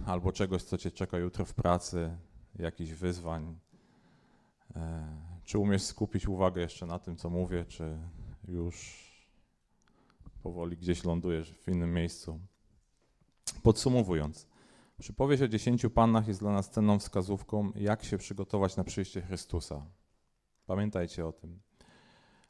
albo 0.07 0.33
czegoś, 0.33 0.63
co 0.63 0.79
Cię 0.79 0.91
czeka 0.91 1.19
jutro 1.19 1.45
w 1.45 1.55
pracy, 1.55 2.17
jakichś 2.59 2.91
wyzwań. 2.91 3.59
E, 4.77 5.07
czy 5.45 5.59
umiesz 5.59 5.83
skupić 5.83 6.29
uwagę 6.29 6.61
jeszcze 6.61 6.87
na 6.87 6.99
tym, 6.99 7.17
co 7.17 7.31
mówię, 7.31 7.65
czy 7.65 7.99
już 8.49 9.03
powoli 10.43 10.77
gdzieś 10.77 11.05
lądujesz 11.05 11.55
w 11.55 11.69
innym 11.69 11.95
miejscu? 11.95 12.41
Podsumowując, 13.63 14.47
przypowieść 15.03 15.43
o 15.43 15.49
dziesięciu 15.49 15.91
pannach 15.91 16.29
jest 16.29 16.41
dla 16.41 16.53
nas 16.53 16.71
cenną 16.71 16.99
wskazówką, 16.99 17.73
jak 17.75 18.05
się 18.05 18.19
przygotować 18.19 18.77
na 18.77 18.85
przyjście 18.85 19.23
Chrystusa. 19.23 19.87
Pamiętajcie 20.67 21.27
o 21.27 21.33
tym. 21.33 21.61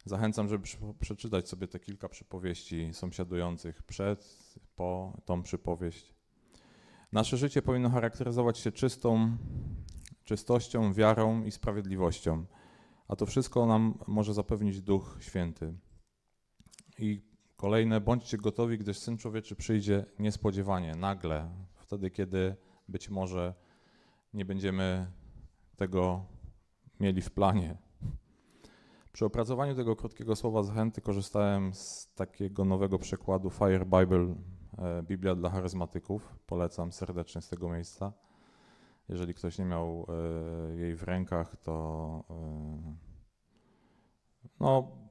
Zachęcam, 0.05 0.49
żeby 0.49 0.65
przeczytać 1.01 1.49
sobie 1.49 1.69
te 1.69 1.81
kilka 1.81 2.09
przypowieści 2.09 2.88
sąsiadujących 2.93 3.83
przed, 3.83 4.49
po 4.77 5.19
tą 5.25 5.43
przypowieść. 5.43 6.15
Nasze 7.12 7.37
życie 7.37 7.62
powinno 7.62 7.91
charakteryzować 7.91 8.59
się 8.59 8.73
czystą, 8.73 9.37
czystością, 10.25 10.93
wiarą 10.93 11.45
i 11.45 11.51
sprawiedliwością, 11.51 12.45
a 13.09 13.17
to 13.17 13.27
wszystko 13.27 13.67
nam 13.67 13.99
może 14.07 14.35
zapewnić 14.35 14.83
Duch 14.83 15.19
Święty. 15.21 15.75
I 16.99 17.23
kolejne, 17.57 18.01
bądźcie 18.01 18.38
gotowi, 18.38 18.79
gdyż 18.79 18.99
Syn 18.99 19.19
Człowieczy 19.19 19.57
przyjdzie 19.57 20.05
niespodziewanie, 20.19 20.95
nagle, 20.95 21.51
wtedy, 21.92 22.11
kiedy 22.11 22.57
być 22.88 23.11
może 23.11 23.55
nie 24.35 24.44
będziemy 24.44 25.12
tego 25.76 26.24
mieli 27.00 27.22
w 27.22 27.31
planie. 27.31 27.78
Przy 29.12 29.24
opracowaniu 29.24 29.74
tego 29.74 29.96
krótkiego 29.96 30.37
słowa 30.37 30.62
zachęty 30.62 31.00
korzystałem 31.00 31.74
z 31.74 32.12
takiego 32.14 32.64
nowego 32.64 32.98
przekładu 32.98 33.50
Fire 33.50 33.85
Bible, 33.85 34.35
e, 34.78 35.02
Biblia 35.02 35.35
dla 35.35 35.50
charyzmatyków. 35.50 36.38
Polecam 36.46 36.92
serdecznie 36.92 37.40
z 37.40 37.48
tego 37.48 37.68
miejsca. 37.68 38.12
Jeżeli 39.09 39.35
ktoś 39.35 39.59
nie 39.59 39.64
miał 39.64 40.07
e, 40.09 40.76
jej 40.76 40.96
w 40.96 41.02
rękach, 41.02 41.57
to 41.57 42.24
e, 42.31 42.94
no, 44.61 45.02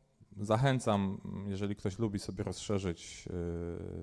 zachęcam, 0.41 1.21
jeżeli 1.47 1.75
ktoś 1.75 1.99
lubi 1.99 2.19
sobie 2.19 2.43
rozszerzyć 2.43 3.27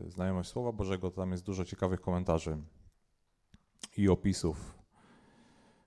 znajomość 0.08 0.50
Słowa 0.50 0.72
Bożego, 0.72 1.10
to 1.10 1.16
tam 1.16 1.30
jest 1.30 1.44
dużo 1.44 1.64
ciekawych 1.64 2.00
komentarzy 2.00 2.58
i 3.96 4.08
opisów. 4.08 4.78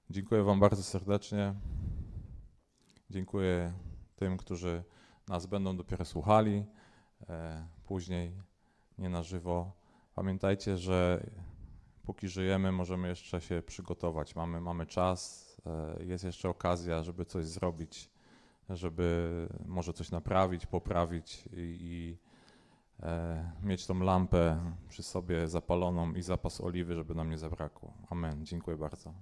Dziękuję 0.09 0.43
Wam 0.43 0.59
bardzo 0.59 0.83
serdecznie. 0.83 1.55
Dziękuję 3.09 3.73
tym, 4.15 4.37
którzy 4.37 4.83
nas 5.27 5.45
będą 5.45 5.77
dopiero 5.77 6.05
słuchali, 6.05 6.65
e, 7.29 7.67
później 7.83 8.33
nie 8.97 9.09
na 9.09 9.23
żywo. 9.23 9.71
Pamiętajcie, 10.15 10.77
że 10.77 11.27
póki 12.03 12.27
żyjemy, 12.27 12.71
możemy 12.71 13.07
jeszcze 13.07 13.41
się 13.41 13.61
przygotować. 13.61 14.35
Mamy, 14.35 14.61
mamy 14.61 14.85
czas, 14.85 15.51
e, 15.65 16.03
jest 16.03 16.23
jeszcze 16.23 16.49
okazja, 16.49 17.03
żeby 17.03 17.25
coś 17.25 17.45
zrobić, 17.45 18.10
żeby 18.69 19.47
może 19.65 19.93
coś 19.93 20.11
naprawić, 20.11 20.65
poprawić 20.65 21.45
i, 21.45 21.77
i 21.81 22.17
e, 23.03 23.51
mieć 23.63 23.85
tą 23.85 23.99
lampę 23.99 24.59
przy 24.89 25.03
sobie 25.03 25.47
zapaloną 25.47 26.13
i 26.13 26.21
zapas 26.21 26.61
oliwy, 26.61 26.95
żeby 26.95 27.15
nam 27.15 27.29
nie 27.29 27.37
zabrakło. 27.37 27.93
Amen. 28.09 28.45
Dziękuję 28.45 28.77
bardzo. 28.77 29.13